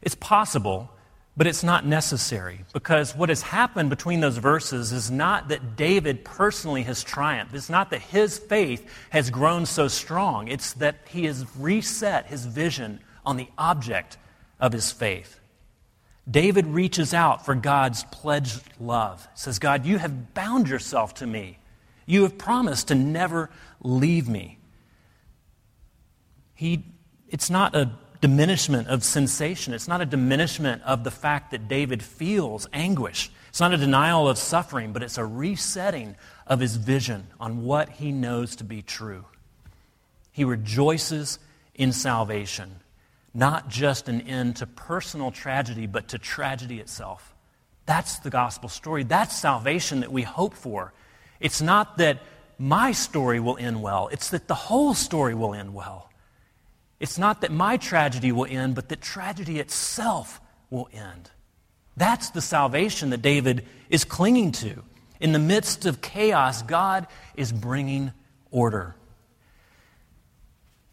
It's 0.00 0.14
possible, 0.14 0.90
but 1.36 1.48
it's 1.48 1.64
not 1.64 1.84
necessary 1.84 2.60
because 2.72 3.16
what 3.16 3.30
has 3.30 3.42
happened 3.42 3.90
between 3.90 4.20
those 4.20 4.36
verses 4.36 4.92
is 4.92 5.10
not 5.10 5.48
that 5.48 5.74
David 5.74 6.24
personally 6.24 6.84
has 6.84 7.02
triumphed. 7.02 7.52
It's 7.52 7.68
not 7.68 7.90
that 7.90 8.00
his 8.00 8.38
faith 8.38 8.88
has 9.10 9.28
grown 9.28 9.66
so 9.66 9.88
strong. 9.88 10.46
It's 10.46 10.74
that 10.74 10.98
he 11.08 11.24
has 11.24 11.44
reset 11.58 12.26
his 12.26 12.46
vision 12.46 13.00
on 13.26 13.38
the 13.38 13.48
object 13.58 14.18
of 14.60 14.72
his 14.72 14.92
faith. 14.92 15.40
David 16.30 16.66
reaches 16.66 17.12
out 17.12 17.44
for 17.44 17.54
God's 17.54 18.04
pledged 18.04 18.62
love. 18.80 19.26
Says, 19.34 19.58
God, 19.58 19.84
you 19.84 19.98
have 19.98 20.34
bound 20.34 20.68
yourself 20.68 21.14
to 21.14 21.26
me. 21.26 21.58
You 22.06 22.22
have 22.22 22.38
promised 22.38 22.88
to 22.88 22.94
never 22.94 23.50
leave 23.82 24.28
me. 24.28 24.58
He, 26.54 26.84
it's 27.28 27.50
not 27.50 27.74
a 27.74 27.92
diminishment 28.20 28.88
of 28.88 29.04
sensation. 29.04 29.74
It's 29.74 29.88
not 29.88 30.00
a 30.00 30.06
diminishment 30.06 30.82
of 30.82 31.04
the 31.04 31.10
fact 31.10 31.50
that 31.50 31.68
David 31.68 32.02
feels 32.02 32.66
anguish. 32.72 33.30
It's 33.50 33.60
not 33.60 33.74
a 33.74 33.76
denial 33.76 34.28
of 34.28 34.38
suffering, 34.38 34.92
but 34.92 35.02
it's 35.02 35.18
a 35.18 35.24
resetting 35.24 36.16
of 36.46 36.60
his 36.60 36.76
vision 36.76 37.26
on 37.38 37.64
what 37.64 37.90
he 37.90 38.12
knows 38.12 38.56
to 38.56 38.64
be 38.64 38.80
true. 38.80 39.26
He 40.32 40.44
rejoices 40.44 41.38
in 41.74 41.92
salvation 41.92 42.80
not 43.34 43.68
just 43.68 44.08
an 44.08 44.20
end 44.22 44.56
to 44.56 44.66
personal 44.66 45.32
tragedy, 45.32 45.86
but 45.86 46.08
to 46.08 46.18
tragedy 46.18 46.78
itself. 46.78 47.34
That's 47.84 48.20
the 48.20 48.30
gospel 48.30 48.68
story. 48.68 49.02
That's 49.02 49.36
salvation 49.36 50.00
that 50.00 50.12
we 50.12 50.22
hope 50.22 50.54
for. 50.54 50.94
It's 51.40 51.60
not 51.60 51.98
that 51.98 52.20
my 52.58 52.92
story 52.92 53.40
will 53.40 53.58
end 53.58 53.82
well, 53.82 54.08
it's 54.12 54.30
that 54.30 54.46
the 54.46 54.54
whole 54.54 54.94
story 54.94 55.34
will 55.34 55.54
end 55.54 55.74
well. 55.74 56.10
It's 57.00 57.18
not 57.18 57.40
that 57.40 57.50
my 57.50 57.76
tragedy 57.76 58.30
will 58.30 58.46
end, 58.48 58.76
but 58.76 58.88
that 58.88 59.02
tragedy 59.02 59.58
itself 59.58 60.40
will 60.70 60.88
end. 60.92 61.30
That's 61.96 62.30
the 62.30 62.40
salvation 62.40 63.10
that 63.10 63.22
David 63.22 63.66
is 63.90 64.04
clinging 64.04 64.52
to. 64.52 64.82
In 65.20 65.32
the 65.32 65.38
midst 65.38 65.86
of 65.86 66.00
chaos, 66.00 66.62
God 66.62 67.06
is 67.36 67.52
bringing 67.52 68.12
order. 68.50 68.94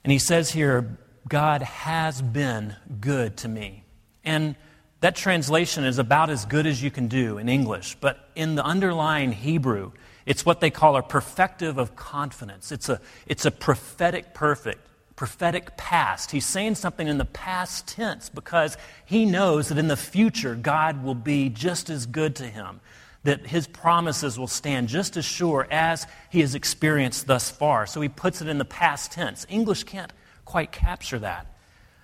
And 0.04 0.12
he 0.12 0.20
says 0.20 0.52
here, 0.52 0.98
God 1.28 1.62
has 1.62 2.22
been 2.22 2.76
good 3.00 3.38
to 3.38 3.48
me. 3.48 3.84
And 4.24 4.56
that 5.02 5.16
translation 5.16 5.84
is 5.84 5.98
about 5.98 6.30
as 6.30 6.46
good 6.46 6.68
as 6.68 6.82
you 6.82 6.92
can 6.92 7.08
do 7.08 7.38
in 7.38 7.50
English, 7.50 7.98
but 8.00 8.30
in 8.36 8.56
the 8.56 8.64
underlying 8.64 9.32
Hebrew, 9.32 9.92
it's 10.26 10.46
what 10.46 10.60
they 10.60 10.70
call 10.70 10.96
a 10.96 11.02
perfective 11.02 11.78
of 11.78 11.96
confidence. 11.96 12.72
It's 12.72 12.88
a, 12.88 13.02
it's 13.26 13.46
a 13.46 13.52
prophetic 13.52 14.36
perfect, 14.36 14.88
prophetic 15.16 15.76
past. 15.76 16.30
He's 16.30 16.46
saying 16.46 16.76
something 16.76 17.08
in 17.08 17.18
the 17.18 17.26
past 17.26 17.88
tense 17.88 18.30
because 18.30 18.78
he 19.06 19.26
knows 19.26 19.70
that 19.70 19.80
in 19.80 19.88
the 19.88 19.98
future 19.98 20.54
God 20.54 21.04
will 21.04 21.16
be 21.16 21.50
just 21.50 21.90
as 21.90 22.06
good 22.06 22.36
to 22.36 22.46
him, 22.46 22.80
that 23.24 23.48
his 23.48 23.68
promises 23.68 24.38
will 24.38 24.48
stand 24.48 24.88
just 24.88 25.18
as 25.18 25.26
sure 25.26 25.68
as 25.72 26.06
he 26.30 26.42
has 26.42 26.54
experienced 26.54 27.26
thus 27.26 27.50
far. 27.50 27.88
So 27.88 28.02
he 28.02 28.10
puts 28.10 28.42
it 28.42 28.48
in 28.48 28.60
the 28.60 28.66
past 28.66 29.12
tense. 29.12 29.48
English 29.50 29.86
can't 29.86 30.14
quite 30.52 30.74
capture 30.74 31.18
that. 31.18 31.48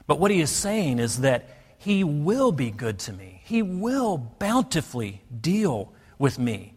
But 0.07 0.21
what 0.21 0.31
he 0.31 0.39
is 0.39 0.49
saying 0.49 0.99
is 0.99 1.19
that 1.19 1.49
he 1.77 2.05
will 2.05 2.53
be 2.53 2.71
good 2.71 2.97
to 2.99 3.13
me, 3.13 3.41
he 3.43 3.61
will 3.61 4.17
bountifully 4.17 5.21
deal 5.41 5.91
with 6.17 6.39
me. 6.39 6.73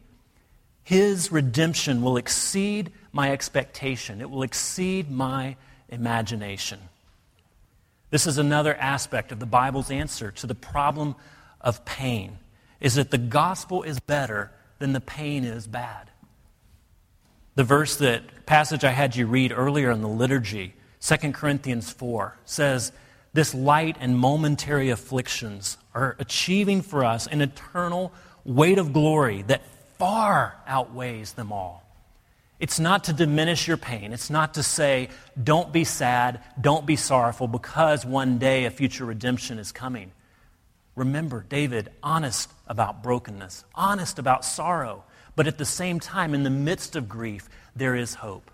His 0.82 1.30
redemption 1.30 2.02
will 2.02 2.16
exceed 2.16 2.90
my 3.12 3.30
expectation, 3.30 4.20
it 4.20 4.28
will 4.28 4.42
exceed 4.42 5.12
my 5.12 5.56
imagination. 5.88 6.80
This 8.10 8.26
is 8.26 8.38
another 8.38 8.74
aspect 8.74 9.30
of 9.30 9.38
the 9.38 9.46
Bible's 9.46 9.92
answer 9.92 10.32
to 10.32 10.48
the 10.48 10.56
problem 10.56 11.14
of 11.60 11.84
pain 11.84 12.38
is 12.80 12.96
that 12.96 13.12
the 13.12 13.18
gospel 13.18 13.84
is 13.84 14.00
better 14.00 14.50
than 14.80 14.92
the 14.92 15.00
pain 15.00 15.44
is 15.44 15.68
bad. 15.68 16.10
The 17.54 17.62
verse 17.62 17.94
that 17.96 18.46
passage 18.46 18.82
I 18.82 18.90
had 18.90 19.14
you 19.14 19.28
read 19.28 19.52
earlier 19.52 19.92
in 19.92 20.02
the 20.02 20.08
liturgy 20.08 20.74
2 21.02 21.32
Corinthians 21.32 21.90
4 21.92 22.36
says, 22.44 22.92
This 23.32 23.54
light 23.54 23.96
and 24.00 24.18
momentary 24.18 24.90
afflictions 24.90 25.78
are 25.94 26.16
achieving 26.18 26.82
for 26.82 27.04
us 27.04 27.26
an 27.26 27.40
eternal 27.40 28.12
weight 28.44 28.78
of 28.78 28.92
glory 28.92 29.42
that 29.42 29.62
far 29.98 30.56
outweighs 30.66 31.32
them 31.32 31.52
all. 31.52 31.84
It's 32.58 32.78
not 32.78 33.04
to 33.04 33.14
diminish 33.14 33.66
your 33.66 33.78
pain. 33.78 34.12
It's 34.12 34.28
not 34.28 34.54
to 34.54 34.62
say, 34.62 35.08
don't 35.42 35.72
be 35.72 35.84
sad, 35.84 36.42
don't 36.60 36.84
be 36.84 36.96
sorrowful, 36.96 37.48
because 37.48 38.04
one 38.04 38.36
day 38.36 38.66
a 38.66 38.70
future 38.70 39.06
redemption 39.06 39.58
is 39.58 39.72
coming. 39.72 40.12
Remember, 40.94 41.46
David, 41.48 41.90
honest 42.02 42.50
about 42.66 43.02
brokenness, 43.02 43.64
honest 43.74 44.18
about 44.18 44.44
sorrow, 44.44 45.04
but 45.36 45.46
at 45.46 45.56
the 45.56 45.64
same 45.64 46.00
time, 46.00 46.34
in 46.34 46.42
the 46.42 46.50
midst 46.50 46.96
of 46.96 47.08
grief, 47.08 47.48
there 47.74 47.96
is 47.96 48.14
hope 48.14 48.50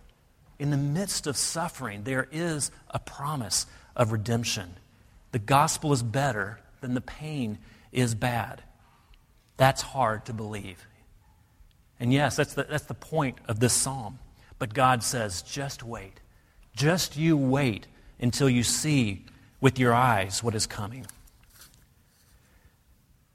in 0.59 0.71
the 0.71 0.77
midst 0.77 1.27
of 1.27 1.37
suffering, 1.37 2.05
there 2.05 2.29
is 2.33 2.71
a 2.91 2.99
promise 2.99 3.67
of 3.95 4.13
redemption. 4.13 4.77
The 5.33 5.39
gospel 5.39 5.93
is 5.93 6.03
better 6.03 6.61
than 6.81 6.95
the 6.95 7.01
pain 7.01 7.59
is 7.93 8.15
bad. 8.15 8.63
That's 9.57 9.83
hard 9.83 10.27
to 10.27 10.33
believe. 10.33 10.87
And 11.99 12.13
yes, 12.13 12.37
that's 12.37 12.55
the, 12.55 12.65
that's 12.65 12.85
the 12.85 12.95
point 12.95 13.39
of 13.49 13.61
this 13.61 13.73
psalm. 13.73 14.19
But 14.59 14.75
God 14.75 15.03
says, 15.03 15.43
just 15.43 15.83
wait. 15.83 16.21
Just 16.75 17.17
you 17.17 17.37
wait 17.37 17.87
until 18.21 18.49
you 18.49 18.63
see 18.63 19.25
with 19.61 19.79
your 19.79 19.95
eyes 19.95 20.43
what 20.43 20.55
is 20.55 20.67
coming. 20.67 21.07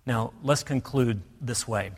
Now, 0.05 0.33
let's 0.43 0.63
conclude 0.63 1.21
this 1.39 1.67
way. 1.67 1.91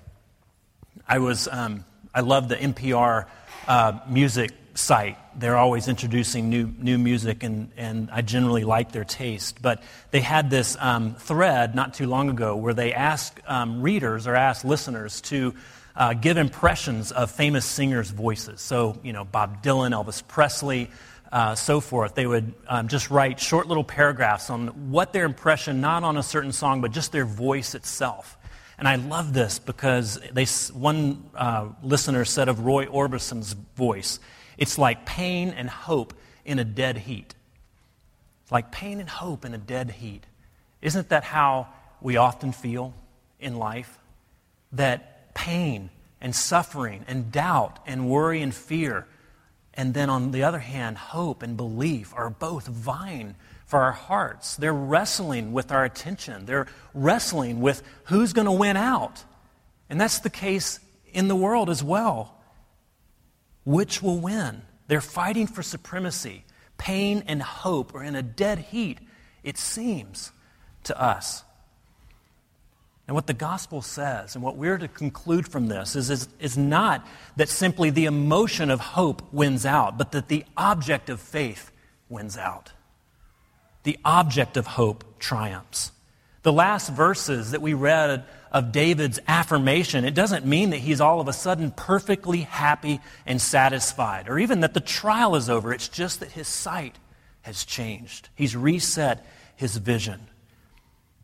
I 1.08 1.20
was, 1.20 1.48
um, 1.48 1.86
I 2.14 2.22
love 2.22 2.48
the 2.50 2.56
NPR 2.56 3.26
uh, 3.68 4.00
music 4.08 4.52
site. 4.76 5.18
They're 5.40 5.58
always 5.58 5.88
introducing 5.88 6.50
new, 6.50 6.74
new 6.78 6.98
music, 6.98 7.44
and, 7.44 7.72
and 7.78 8.10
I 8.12 8.22
generally 8.22 8.64
like 8.64 8.92
their 8.92 9.04
taste. 9.04 9.62
But 9.62 9.84
they 10.12 10.22
had 10.22 10.50
this 10.50 10.78
um, 10.80 11.16
thread 11.16 11.76
not 11.76 11.94
too 11.94 12.08
long 12.08 12.30
ago 12.30 12.56
where 12.56 12.74
they 12.74 12.94
asked 12.94 13.40
um, 13.48 13.82
readers 13.82 14.28
or 14.28 14.36
asked 14.36 14.66
listeners 14.66 15.22
to 15.22 15.54
uh, 15.96 16.14
give 16.14 16.38
impressions 16.38 17.12
of 17.12 17.32
famous 17.32 17.66
singers' 17.66 18.10
voices. 18.10 18.62
So, 18.62 19.00
you 19.04 19.14
know, 19.14 19.24
Bob 19.24 19.64
Dylan, 19.64 19.92
Elvis 19.92 20.28
Presley, 20.28 20.90
uh, 21.32 21.56
so 21.56 21.80
forth. 21.80 22.16
They 22.16 22.28
would 22.28 22.54
um, 22.68 22.88
just 22.88 23.10
write 23.10 23.40
short 23.40 23.68
little 23.68 23.84
paragraphs 23.84 24.50
on 24.50 24.92
what 24.92 25.14
their 25.14 25.26
impression, 25.26 25.82
not 25.82 26.04
on 26.04 26.18
a 26.18 26.24
certain 26.24 26.52
song, 26.52 26.82
but 26.82 26.92
just 26.92 27.12
their 27.12 27.26
voice 27.26 27.76
itself. 27.76 28.38
And 28.78 28.88
I 28.88 28.96
love 28.96 29.34
this 29.34 29.60
because 29.60 30.20
they, 30.32 30.46
one 30.74 31.30
uh, 31.36 31.70
listener 31.82 32.26
said 32.26 32.50
of 32.50 32.66
Roy 32.66 32.86
Orbison's 32.86 33.54
voice, 33.54 34.20
it's 34.58 34.78
like 34.78 35.06
pain 35.06 35.50
and 35.50 35.70
hope 35.70 36.14
in 36.46 36.60
a 36.60 36.64
dead 36.64 36.98
heat. 36.98 37.36
It's 38.44 38.52
like 38.52 38.72
pain 38.72 39.00
and 39.00 39.10
hope 39.10 39.46
in 39.46 39.54
a 39.54 39.58
dead 39.58 39.92
heat. 39.92 40.26
Isn't 40.82 41.10
that 41.10 41.24
how 41.24 41.68
we 42.02 42.18
often 42.18 42.52
feel 42.52 42.94
in 43.40 43.58
life? 43.58 43.98
That 44.74 45.34
pain 45.34 45.90
and 46.20 46.36
suffering 46.36 47.06
and 47.08 47.32
doubt 47.32 47.80
and 47.86 48.10
worry 48.10 48.42
and 48.42 48.54
fear, 48.54 49.08
and 49.74 49.94
then 49.94 50.10
on 50.10 50.32
the 50.32 50.44
other 50.44 50.60
hand, 50.60 50.98
hope 50.98 51.42
and 51.42 51.58
belief 51.58 52.14
are 52.16 52.30
both 52.30 52.68
vying 52.68 53.36
for 53.66 53.82
our 53.82 53.92
hearts. 53.92 54.56
They're 54.56 54.74
wrestling 54.74 55.52
with 55.52 55.72
our 55.72 55.84
attention, 55.84 56.46
they're 56.46 56.68
wrestling 56.94 57.60
with 57.62 57.82
who's 58.06 58.34
going 58.34 58.46
to 58.46 58.52
win 58.52 58.78
out. 58.78 59.24
And 59.90 60.00
that's 60.00 60.20
the 60.20 60.30
case 60.30 60.80
in 61.12 61.28
the 61.28 61.36
world 61.36 61.70
as 61.70 61.84
well. 61.84 62.40
Which 63.64 64.02
will 64.02 64.20
win? 64.20 64.64
They're 64.88 65.02
fighting 65.02 65.48
for 65.48 65.64
supremacy. 65.64 66.46
Pain 66.78 67.24
and 67.28 67.42
hope 67.42 67.96
are 67.96 68.04
in 68.04 68.16
a 68.16 68.22
dead 68.22 68.60
heat, 68.60 69.00
it 69.44 69.58
seems 69.58 70.32
to 70.84 71.02
us. 71.02 71.44
And 73.08 73.16
what 73.16 73.28
the 73.28 73.34
gospel 73.34 73.82
says, 73.82 74.36
and 74.36 74.44
what 74.44 74.56
we're 74.56 74.78
to 74.78 74.88
conclude 74.88 75.48
from 75.48 75.68
this, 75.68 75.96
is, 75.96 76.10
is, 76.10 76.30
is 76.40 76.58
not 76.58 77.06
that 77.36 77.50
simply 77.50 77.90
the 77.90 78.06
emotion 78.06 78.70
of 78.70 78.80
hope 78.80 79.34
wins 79.34 79.66
out, 79.66 79.98
but 79.98 80.14
that 80.14 80.30
the 80.30 80.46
object 80.56 81.10
of 81.10 81.20
faith 81.20 81.72
wins 82.08 82.38
out. 82.38 82.72
The 83.84 84.00
object 84.06 84.56
of 84.56 84.68
hope 84.68 85.20
triumphs. 85.20 85.92
The 86.44 86.54
last 86.54 86.90
verses 86.90 87.52
that 87.52 87.62
we 87.62 87.74
read 87.74 88.26
of 88.54 88.72
David's 88.72 89.20
affirmation, 89.28 90.06
it 90.06 90.14
doesn't 90.14 90.46
mean 90.46 90.70
that 90.70 90.78
he's 90.78 91.02
all 91.02 91.20
of 91.20 91.28
a 91.28 91.34
sudden 91.34 91.72
perfectly 91.72 92.42
happy 92.42 93.02
and 93.26 93.42
satisfied, 93.42 94.30
or 94.30 94.38
even 94.38 94.60
that 94.60 94.76
the 94.76 94.80
trial 94.80 95.36
is 95.36 95.50
over. 95.50 95.74
It's 95.74 95.90
just 95.90 96.20
that 96.20 96.32
his 96.32 96.48
sight 96.48 96.98
has 97.42 97.66
changed. 97.66 98.30
He's 98.36 98.56
reset 98.56 99.26
his 99.56 99.76
vision. 99.78 100.28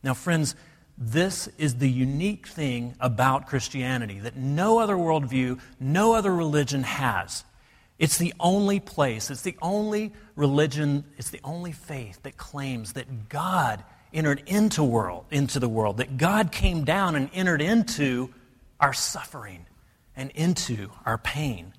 Now, 0.01 0.15
friends, 0.15 0.55
this 0.97 1.47
is 1.57 1.75
the 1.75 1.89
unique 1.89 2.47
thing 2.47 2.95
about 2.99 3.47
Christianity 3.47 4.19
that 4.19 4.35
no 4.35 4.79
other 4.79 4.95
worldview, 4.95 5.59
no 5.79 6.13
other 6.13 6.33
religion 6.33 6.83
has. 6.83 7.45
It's 7.99 8.17
the 8.17 8.33
only 8.39 8.79
place, 8.79 9.29
it's 9.29 9.41
the 9.41 9.57
only 9.61 10.13
religion, 10.35 11.03
it's 11.17 11.29
the 11.29 11.41
only 11.43 11.73
faith 11.73 12.23
that 12.23 12.37
claims 12.37 12.93
that 12.93 13.29
God 13.29 13.83
entered 14.13 14.43
into 14.47 14.83
world 14.83 15.25
into 15.31 15.59
the 15.59 15.69
world, 15.69 15.97
that 15.97 16.17
God 16.17 16.51
came 16.51 16.83
down 16.83 17.15
and 17.15 17.29
entered 17.33 17.61
into 17.61 18.33
our 18.79 18.93
suffering 18.93 19.65
and 20.15 20.31
into 20.31 20.89
our 21.05 21.17
pain. 21.17 21.73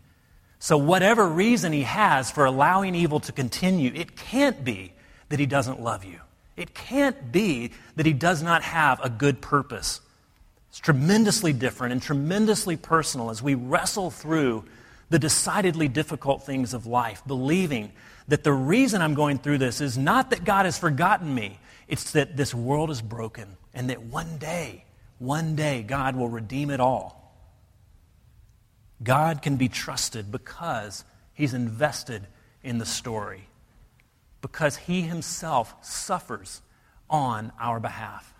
So 0.58 0.76
whatever 0.76 1.26
reason 1.26 1.72
he 1.72 1.82
has 1.82 2.30
for 2.30 2.44
allowing 2.44 2.94
evil 2.94 3.20
to 3.20 3.32
continue, 3.32 3.92
it 3.94 4.16
can't 4.16 4.62
be 4.64 4.92
that 5.30 5.40
he 5.40 5.46
doesn't 5.46 5.80
love 5.80 6.04
you. 6.04 6.20
It 6.56 6.74
can't 6.74 7.32
be 7.32 7.72
that 7.96 8.04
he 8.04 8.12
does 8.12 8.42
not 8.42 8.62
have 8.62 9.00
a 9.02 9.08
good 9.08 9.40
purpose. 9.40 10.00
It's 10.68 10.78
tremendously 10.78 11.52
different 11.52 11.92
and 11.92 12.02
tremendously 12.02 12.76
personal 12.76 13.30
as 13.30 13.42
we 13.42 13.54
wrestle 13.54 14.10
through 14.10 14.64
the 15.08 15.18
decidedly 15.18 15.88
difficult 15.88 16.44
things 16.44 16.74
of 16.74 16.86
life, 16.86 17.22
believing 17.26 17.90
that 18.28 18.44
the 18.44 18.52
reason 18.52 19.02
I'm 19.02 19.14
going 19.14 19.38
through 19.38 19.58
this 19.58 19.80
is 19.80 19.98
not 19.98 20.30
that 20.30 20.44
God 20.44 20.66
has 20.66 20.78
forgotten 20.78 21.34
me, 21.34 21.58
it's 21.90 22.12
that 22.12 22.36
this 22.36 22.54
world 22.54 22.88
is 22.88 23.02
broken 23.02 23.56
and 23.74 23.90
that 23.90 24.00
one 24.00 24.38
day, 24.38 24.84
one 25.18 25.56
day, 25.56 25.82
God 25.82 26.14
will 26.14 26.28
redeem 26.28 26.70
it 26.70 26.78
all. 26.78 27.34
God 29.02 29.42
can 29.42 29.56
be 29.56 29.68
trusted 29.68 30.30
because 30.30 31.04
he's 31.34 31.52
invested 31.52 32.26
in 32.62 32.78
the 32.78 32.86
story 32.86 33.48
because 34.40 34.76
he 34.76 35.02
himself 35.02 35.74
suffers 35.82 36.62
on 37.10 37.50
our 37.58 37.80
behalf. 37.80 38.32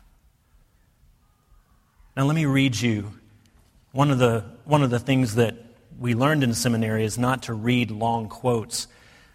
Now, 2.17 2.27
let 2.27 2.37
me 2.37 2.45
read 2.45 2.81
you 2.81 3.13
one 3.91 4.13
of 4.13 4.19
the, 4.19 4.45
one 4.65 4.85
of 4.85 4.91
the 4.91 5.01
things 5.01 5.35
that 5.35 5.57
we 5.99 6.15
learned 6.15 6.45
in 6.45 6.55
seminary 6.55 7.05
is 7.05 7.19
not 7.19 7.43
to 7.45 7.55
read 7.55 7.91
long 7.91 8.29
quotes. 8.29 8.87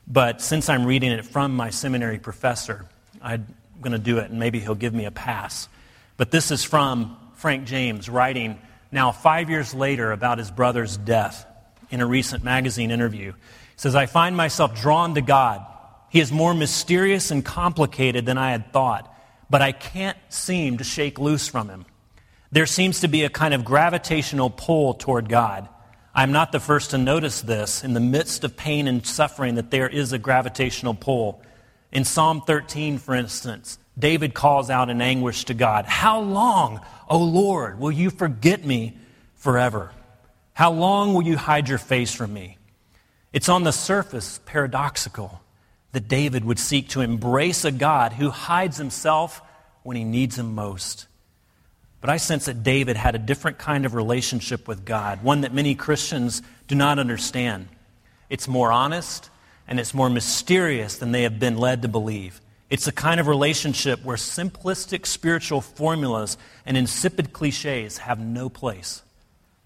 But 0.08 0.42
since 0.42 0.70
I'm 0.70 0.86
reading 0.86 1.12
it 1.12 1.26
from 1.26 1.54
my 1.54 1.70
seminary 1.70 2.20
professor, 2.20 2.86
I'm 3.22 3.46
going 3.82 3.94
to 3.94 4.00
do 4.00 4.20
it, 4.20 4.30
and 4.30 4.40
maybe 4.40 4.60
he'll 4.60 4.76
give 4.76 4.94
me 4.94 5.06
a 5.06 5.12
pass. 5.12 5.68
But 6.18 6.32
this 6.32 6.52
is 6.52 6.64
from 6.64 7.18
Frank 7.36 7.66
James 7.66 8.10
writing 8.10 8.60
now 8.92 9.12
five 9.12 9.50
years 9.50 9.74
later 9.74 10.12
about 10.12 10.38
his 10.38 10.52
brother's 10.52 10.98
death 10.98 11.46
in 11.90 12.02
a 12.02 12.06
recent 12.06 12.44
magazine 12.44 12.92
interview. 12.92 13.32
He 13.32 13.38
says, 13.78 13.96
I 13.96 14.06
find 14.06 14.38
myself 14.38 14.80
drawn 14.80 15.16
to 15.16 15.22
God 15.22 15.66
he 16.16 16.22
is 16.22 16.32
more 16.32 16.54
mysterious 16.54 17.30
and 17.30 17.44
complicated 17.44 18.26
than 18.26 18.38
I 18.38 18.52
had 18.52 18.72
thought, 18.72 19.14
but 19.50 19.62
I 19.62 19.74
can't 19.74 20.18
seem 20.30 20.78
to 20.78 20.86
shake 20.86 21.20
loose 21.20 21.50
from 21.50 21.68
him. 21.68 21.86
There 22.54 22.66
seems 22.66 23.02
to 23.02 23.10
be 23.10 23.26
a 23.26 23.30
kind 23.30 23.54
of 23.54 23.66
gravitational 23.66 24.50
pull 24.50 24.94
toward 24.94 25.28
God. 25.28 25.68
I'm 26.14 26.32
not 26.32 26.54
the 26.54 26.62
first 26.62 26.92
to 26.92 26.98
notice 26.98 27.42
this 27.42 27.84
in 27.84 27.94
the 27.94 28.00
midst 28.00 28.46
of 28.46 28.56
pain 28.56 28.88
and 28.88 29.06
suffering 29.06 29.56
that 29.56 29.72
there 29.72 29.90
is 29.90 30.14
a 30.14 30.18
gravitational 30.18 30.94
pull. 30.94 31.42
In 31.96 32.04
Psalm 32.04 32.42
13, 32.42 32.98
for 32.98 33.16
instance, 33.16 33.80
David 33.98 34.34
calls 34.34 34.70
out 34.70 34.90
in 34.90 35.02
anguish 35.02 35.46
to 35.46 35.54
God, 35.54 35.86
How 35.86 36.20
long, 36.20 36.82
O 37.08 37.18
Lord, 37.18 37.80
will 37.80 37.90
you 37.90 38.10
forget 38.10 38.66
me 38.66 38.98
forever? 39.36 39.92
How 40.52 40.74
long 40.74 41.14
will 41.14 41.22
you 41.22 41.38
hide 41.38 41.70
your 41.70 41.78
face 41.78 42.14
from 42.14 42.34
me? 42.34 42.58
It's 43.32 43.48
on 43.48 43.64
the 43.64 43.72
surface 43.72 44.42
paradoxical 44.46 45.40
that 45.94 46.10
David 46.10 46.44
would 46.44 46.60
seek 46.60 46.90
to 46.90 47.00
embrace 47.00 47.64
a 47.64 47.72
God 47.72 48.12
who 48.12 48.30
hides 48.30 48.76
himself 48.76 49.42
when 49.84 49.96
he 49.96 50.04
needs 50.04 50.38
him 50.38 50.54
most. 50.54 51.08
But 52.02 52.10
I 52.10 52.18
sense 52.18 52.44
that 52.44 52.62
David 52.62 52.98
had 52.98 53.16
a 53.16 53.20
different 53.20 53.58
kind 53.58 53.86
of 53.86 53.94
relationship 53.94 54.68
with 54.68 54.84
God, 54.84 55.24
one 55.24 55.42
that 55.42 55.54
many 55.54 55.76
Christians 55.76 56.42
do 56.68 56.76
not 56.76 57.00
understand. 57.00 57.70
It's 58.30 58.50
more 58.50 58.74
honest 58.74 59.30
and 59.68 59.80
it's 59.80 59.94
more 59.94 60.10
mysterious 60.10 60.98
than 60.98 61.12
they 61.12 61.24
have 61.24 61.40
been 61.40 61.58
led 61.58 61.82
to 61.82 61.88
believe. 61.88 62.42
It's 62.70 62.88
a 62.88 62.92
kind 62.92 63.20
of 63.20 63.28
relationship 63.28 64.04
where 64.04 64.18
simplistic 64.18 65.06
spiritual 65.06 65.62
formulas 65.62 66.38
and 66.66 66.76
insipid 66.76 67.32
cliches 67.32 68.00
have 68.00 68.20
no 68.20 68.50
place. 68.50 69.04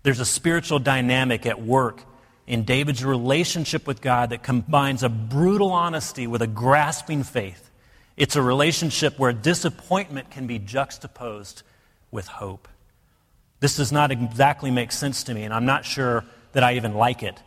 There's 0.04 0.20
a 0.20 0.26
spiritual 0.26 0.80
dynamic 0.80 1.46
at 1.46 1.62
work 1.62 2.04
in 2.46 2.64
David's 2.64 3.06
relationship 3.06 3.86
with 3.88 4.02
God 4.02 4.32
that 4.32 4.44
combines 4.44 5.04
a 5.04 5.10
brutal 5.10 5.72
honesty 5.72 6.28
with 6.28 6.42
a 6.42 6.48
grasping 6.48 7.24
faith. 7.24 7.70
It's 8.18 8.36
a 8.36 8.42
relationship 8.42 9.18
where 9.18 9.32
disappointment 9.32 10.30
can 10.32 10.48
be 10.48 10.60
juxtaposed 10.60 11.64
with 12.12 12.28
hope. 12.28 12.68
This 13.60 13.76
does 13.78 13.92
not 13.92 14.12
exactly 14.12 14.72
make 14.72 14.92
sense 14.92 15.24
to 15.26 15.34
me, 15.34 15.44
and 15.44 15.54
I'm 15.54 15.66
not 15.66 15.86
sure 15.86 16.26
that 16.54 16.64
I 16.64 16.76
even 16.76 16.96
like 16.96 17.24
it. 17.24 17.42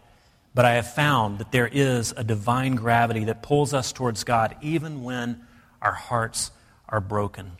But 0.54 0.64
I 0.64 0.74
have 0.74 0.92
found 0.92 1.38
that 1.38 1.52
there 1.52 1.68
is 1.70 2.12
a 2.16 2.24
divine 2.24 2.74
gravity 2.74 3.24
that 3.24 3.42
pulls 3.42 3.72
us 3.72 3.92
towards 3.92 4.24
God 4.24 4.56
even 4.60 5.02
when 5.02 5.42
our 5.80 5.92
hearts 5.92 6.50
are 6.88 7.00
broken. 7.00 7.52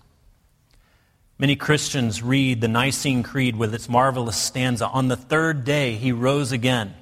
Many 1.39 1.57
Christians 1.57 2.23
read 2.23 2.61
the 2.61 2.69
Nicene 2.69 3.23
Creed 3.23 3.57
with 3.57 3.75
its 3.75 3.89
marvelous 3.89 4.37
stanza 4.37 4.87
On 4.87 5.09
the 5.09 5.17
third 5.17 5.65
day, 5.65 5.95
he 5.95 6.13
rose 6.13 6.53
again. 6.53 6.95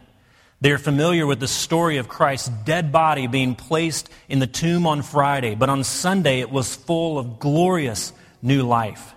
They're 0.62 0.78
familiar 0.78 1.26
with 1.26 1.40
the 1.40 1.48
story 1.48 1.96
of 1.96 2.08
Christ's 2.08 2.48
dead 2.48 2.92
body 2.92 3.26
being 3.26 3.54
placed 3.54 4.08
in 4.28 4.38
the 4.38 4.46
tomb 4.46 4.86
on 4.86 5.02
Friday, 5.02 5.54
but 5.54 5.70
on 5.70 5.84
Sunday 5.84 6.40
it 6.40 6.50
was 6.50 6.76
full 6.76 7.18
of 7.18 7.38
glorious 7.38 8.12
new 8.42 8.62
life. 8.62 9.14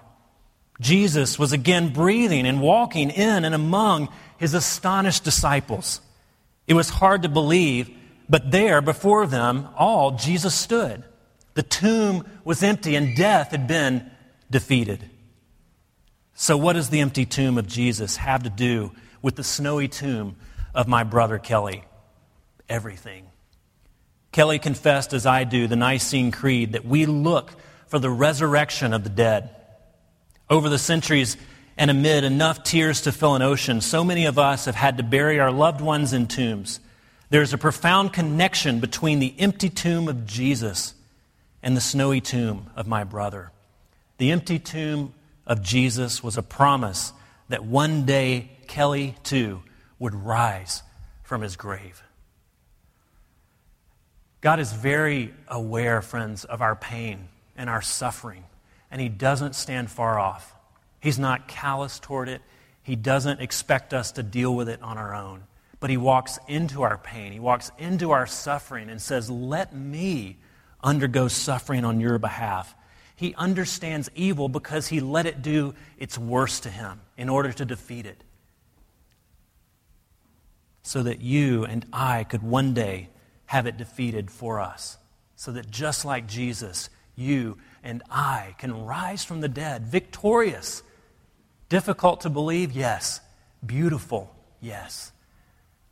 Jesus 0.79 1.37
was 1.37 1.51
again 1.51 1.93
breathing 1.93 2.47
and 2.47 2.61
walking 2.61 3.09
in 3.09 3.45
and 3.45 3.53
among 3.53 4.09
his 4.37 4.53
astonished 4.53 5.23
disciples. 5.23 6.01
It 6.67 6.73
was 6.73 6.89
hard 6.89 7.23
to 7.23 7.29
believe, 7.29 7.89
but 8.29 8.51
there 8.51 8.81
before 8.81 9.27
them 9.27 9.67
all 9.75 10.11
Jesus 10.11 10.55
stood. 10.55 11.03
The 11.55 11.63
tomb 11.63 12.25
was 12.43 12.63
empty 12.63 12.95
and 12.95 13.15
death 13.15 13.51
had 13.51 13.67
been 13.67 14.09
defeated. 14.49 15.09
So, 16.33 16.57
what 16.57 16.73
does 16.73 16.89
the 16.89 17.01
empty 17.01 17.25
tomb 17.25 17.57
of 17.57 17.67
Jesus 17.67 18.17
have 18.17 18.43
to 18.43 18.49
do 18.49 18.91
with 19.21 19.35
the 19.35 19.43
snowy 19.43 19.87
tomb 19.87 20.35
of 20.73 20.87
my 20.87 21.03
brother 21.03 21.37
Kelly? 21.37 21.83
Everything. 22.67 23.27
Kelly 24.31 24.57
confessed, 24.57 25.13
as 25.13 25.27
I 25.27 25.43
do, 25.43 25.67
the 25.67 25.75
Nicene 25.75 26.31
Creed, 26.31 26.73
that 26.73 26.85
we 26.85 27.05
look 27.05 27.51
for 27.85 27.99
the 27.99 28.09
resurrection 28.09 28.91
of 28.91 29.03
the 29.03 29.09
dead. 29.09 29.55
Over 30.49 30.69
the 30.69 30.79
centuries 30.79 31.37
and 31.77 31.89
amid 31.89 32.23
enough 32.23 32.63
tears 32.63 33.01
to 33.01 33.11
fill 33.11 33.35
an 33.35 33.41
ocean, 33.41 33.81
so 33.81 34.03
many 34.03 34.25
of 34.25 34.37
us 34.37 34.65
have 34.65 34.75
had 34.75 34.97
to 34.97 35.03
bury 35.03 35.39
our 35.39 35.51
loved 35.51 35.81
ones 35.81 36.13
in 36.13 36.27
tombs. 36.27 36.79
There's 37.29 37.53
a 37.53 37.57
profound 37.57 38.13
connection 38.13 38.79
between 38.79 39.19
the 39.19 39.33
empty 39.39 39.69
tomb 39.69 40.07
of 40.07 40.25
Jesus 40.25 40.93
and 41.61 41.75
the 41.75 41.81
snowy 41.81 42.21
tomb 42.21 42.69
of 42.75 42.87
my 42.87 43.03
brother. 43.03 43.51
The 44.17 44.31
empty 44.31 44.59
tomb 44.59 45.13
of 45.47 45.61
Jesus 45.61 46.23
was 46.23 46.37
a 46.37 46.43
promise 46.43 47.11
that 47.49 47.65
one 47.65 48.05
day 48.05 48.49
Kelly, 48.67 49.15
too, 49.23 49.63
would 49.99 50.13
rise 50.13 50.83
from 51.23 51.41
his 51.41 51.55
grave. 51.55 52.03
God 54.43 54.59
is 54.59 54.73
very 54.73 55.33
aware, 55.47 56.01
friends, 56.01 56.43
of 56.43 56.61
our 56.61 56.75
pain 56.75 57.29
and 57.55 57.69
our 57.69 57.81
suffering, 57.81 58.43
and 58.91 58.99
He 58.99 59.07
doesn't 59.07 59.55
stand 59.55 59.89
far 59.89 60.19
off. 60.19 60.52
He's 61.03 61.19
not 61.19 61.49
callous 61.49 61.99
toward 61.99 62.29
it. 62.29 62.41
He 62.81 62.95
doesn't 62.95 63.41
expect 63.41 63.93
us 63.93 64.13
to 64.13 64.23
deal 64.23 64.55
with 64.55 64.69
it 64.69 64.81
on 64.81 64.97
our 64.97 65.13
own. 65.13 65.43
But 65.81 65.89
He 65.89 65.97
walks 65.97 66.39
into 66.47 66.83
our 66.83 66.97
pain, 66.97 67.33
He 67.33 67.41
walks 67.41 67.71
into 67.77 68.11
our 68.11 68.25
suffering 68.25 68.89
and 68.89 69.01
says, 69.01 69.29
Let 69.29 69.75
me 69.75 70.37
undergo 70.81 71.27
suffering 71.27 71.83
on 71.83 71.99
your 71.99 72.17
behalf. 72.19 72.73
He 73.17 73.35
understands 73.35 74.09
evil 74.15 74.47
because 74.47 74.87
He 74.87 75.01
let 75.01 75.25
it 75.25 75.41
do 75.41 75.75
its 75.99 76.17
worst 76.17 76.63
to 76.63 76.69
Him 76.69 77.01
in 77.17 77.27
order 77.27 77.51
to 77.51 77.65
defeat 77.65 78.05
it 78.05 78.23
so 80.83 81.03
that 81.03 81.19
you 81.19 81.65
and 81.65 81.85
I 81.91 82.23
could 82.23 82.43
one 82.43 82.73
day 82.73 83.09
have 83.47 83.67
it 83.67 83.75
defeated 83.75 84.31
for 84.31 84.61
us. 84.61 84.97
So 85.35 85.51
that 85.51 85.69
just 85.69 86.05
like 86.05 86.27
Jesus, 86.29 86.89
you 87.13 87.57
and 87.83 88.03
I 88.09 88.55
can 88.57 88.85
rise 88.85 89.25
from 89.25 89.41
the 89.41 89.49
dead 89.49 89.85
victorious. 89.85 90.81
Difficult 91.69 92.21
to 92.21 92.29
believe? 92.29 92.71
Yes. 92.71 93.21
Beautiful? 93.65 94.33
Yes. 94.61 95.11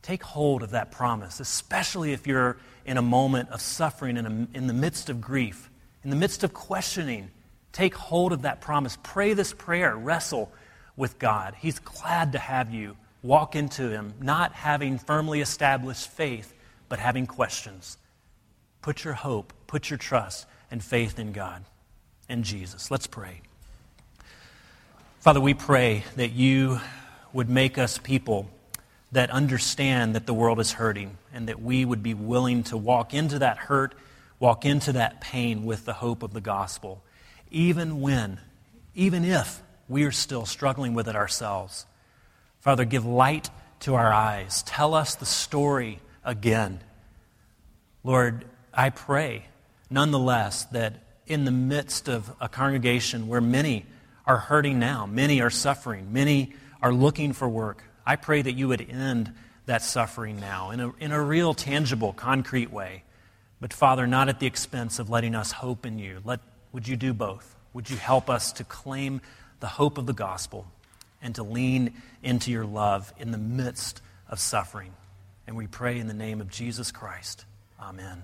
Take 0.02 0.24
hold 0.24 0.64
of 0.64 0.72
that 0.72 0.92
promise, 0.92 1.40
especially 1.40 2.14
if 2.14 2.26
you're 2.28 2.58
in 2.86 2.98
a 2.98 3.02
moment 3.02 3.50
of 3.50 3.62
suffering, 3.62 4.18
in, 4.18 4.26
a, 4.26 4.58
in 4.58 4.68
the 4.68 4.74
midst 4.74 5.10
of 5.10 5.22
grief, 5.22 5.70
in 6.04 6.10
the 6.10 6.16
midst 6.16 6.44
of 6.44 6.54
questioning 6.54 7.30
Take 7.72 7.96
hold 7.96 8.34
of 8.34 8.42
that 8.42 8.62
promise. 8.62 8.98
Pray 9.02 9.34
this 9.34 9.54
prayer. 9.54 9.96
Wrestle 9.96 10.52
with 10.96 11.20
God. 11.20 11.56
He's 11.58 11.80
glad 11.80 12.34
to 12.34 12.40
have 12.40 12.74
you 12.74 12.98
walk 13.24 13.56
into 13.56 13.90
Him, 13.90 14.14
not 14.20 14.54
having 14.54 14.98
firmly 14.98 15.42
established 15.42 16.10
faith, 16.10 16.54
but 16.90 17.00
having 17.00 17.28
questions. 17.28 17.98
Put 18.82 19.04
your 19.04 19.14
hope, 19.14 19.54
put 19.68 19.90
your 19.90 19.98
trust 19.98 20.48
and 20.70 20.84
faith 20.84 21.20
in 21.20 21.32
God 21.32 21.64
and 22.28 22.44
Jesus. 22.44 22.92
Let's 22.92 23.08
pray. 23.08 23.42
Father, 25.22 25.40
we 25.40 25.54
pray 25.54 26.04
that 26.16 26.32
you 26.32 26.82
would 27.32 27.48
make 27.48 27.78
us 27.78 28.00
people 28.00 28.50
that 29.12 29.30
understand 29.30 30.16
that 30.16 30.26
the 30.26 30.34
world 30.34 30.60
is 30.60 30.72
hurting 30.72 31.16
and 31.32 31.48
that 31.48 31.62
we 31.62 31.86
would 31.86 32.02
be 32.02 32.16
willing 32.16 32.64
to 32.64 32.76
walk 32.76 33.14
into 33.14 33.38
that 33.38 33.60
hurt, 33.60 33.94
walk 34.40 34.66
into 34.66 34.94
that 34.94 35.22
pain 35.22 35.64
with 35.64 35.86
the 35.86 35.94
hope 35.94 36.24
of 36.24 36.34
the 36.34 36.42
gospel, 36.42 37.04
even 37.52 38.02
when, 38.02 38.40
even 38.96 39.24
if 39.24 39.62
we 39.88 40.06
are 40.06 40.12
still 40.12 40.48
struggling 40.48 40.96
with 40.96 41.08
it 41.08 41.16
ourselves. 41.16 41.86
Father, 42.60 42.84
give 42.84 43.06
light 43.06 43.52
to 43.82 43.94
our 43.94 44.12
eyes. 44.12 44.64
Tell 44.64 44.96
us 44.96 45.14
the 45.14 45.28
story 45.28 46.00
again. 46.26 46.80
Lord, 48.04 48.46
I 48.74 48.90
pray 48.90 49.46
nonetheless 49.88 50.64
that 50.72 50.96
in 51.28 51.46
the 51.46 51.52
midst 51.52 52.10
of 52.10 52.34
a 52.42 52.50
congregation 52.50 53.28
where 53.28 53.40
many 53.40 53.86
are 54.26 54.38
hurting 54.38 54.80
now, 54.80 55.06
many 55.06 55.42
are 55.42 55.50
suffering, 55.50 56.14
many 56.14 56.54
are 56.82 56.94
looking 56.94 57.34
for 57.34 57.48
work, 57.48 57.84
I 58.06 58.16
pray 58.16 58.42
that 58.42 58.54
you 58.54 58.68
would 58.70 58.82
end 58.82 59.34
that 59.66 59.82
suffering 59.82 60.40
now 60.40 60.72
in 60.72 60.80
a, 60.80 60.92
in 61.00 61.12
a 61.12 61.22
real, 61.22 61.54
tangible, 61.54 62.14
concrete 62.14 62.72
way. 62.72 63.04
But 63.60 63.74
Father, 63.74 64.08
not 64.08 64.28
at 64.28 64.40
the 64.40 64.48
expense 64.48 65.00
of 65.00 65.10
letting 65.10 65.36
us 65.36 65.52
hope 65.52 65.86
in 65.86 66.00
you. 66.00 66.22
Let, 66.26 66.40
would 66.72 66.88
you 66.88 66.96
do 66.96 67.14
both? 67.14 67.56
Would 67.74 67.90
you 67.90 67.98
help 67.98 68.30
us 68.30 68.52
to 68.54 68.64
claim 68.64 69.22
the 69.60 69.68
hope 69.68 69.98
of 69.98 70.08
the 70.08 70.14
gospel 70.14 70.68
and 71.22 71.36
to 71.36 71.44
lean 71.44 71.94
into 72.24 72.52
your 72.52 72.66
love 72.66 73.14
in 73.20 73.32
the 73.32 73.38
midst 73.38 74.02
of 74.28 74.40
suffering? 74.40 74.94
And 75.46 75.56
we 75.56 75.68
pray 75.68 76.00
in 76.00 76.08
the 76.08 76.14
name 76.14 76.42
of 76.42 76.50
Jesus 76.50 76.92
Christ. 76.92 77.46
Amen. 77.80 78.24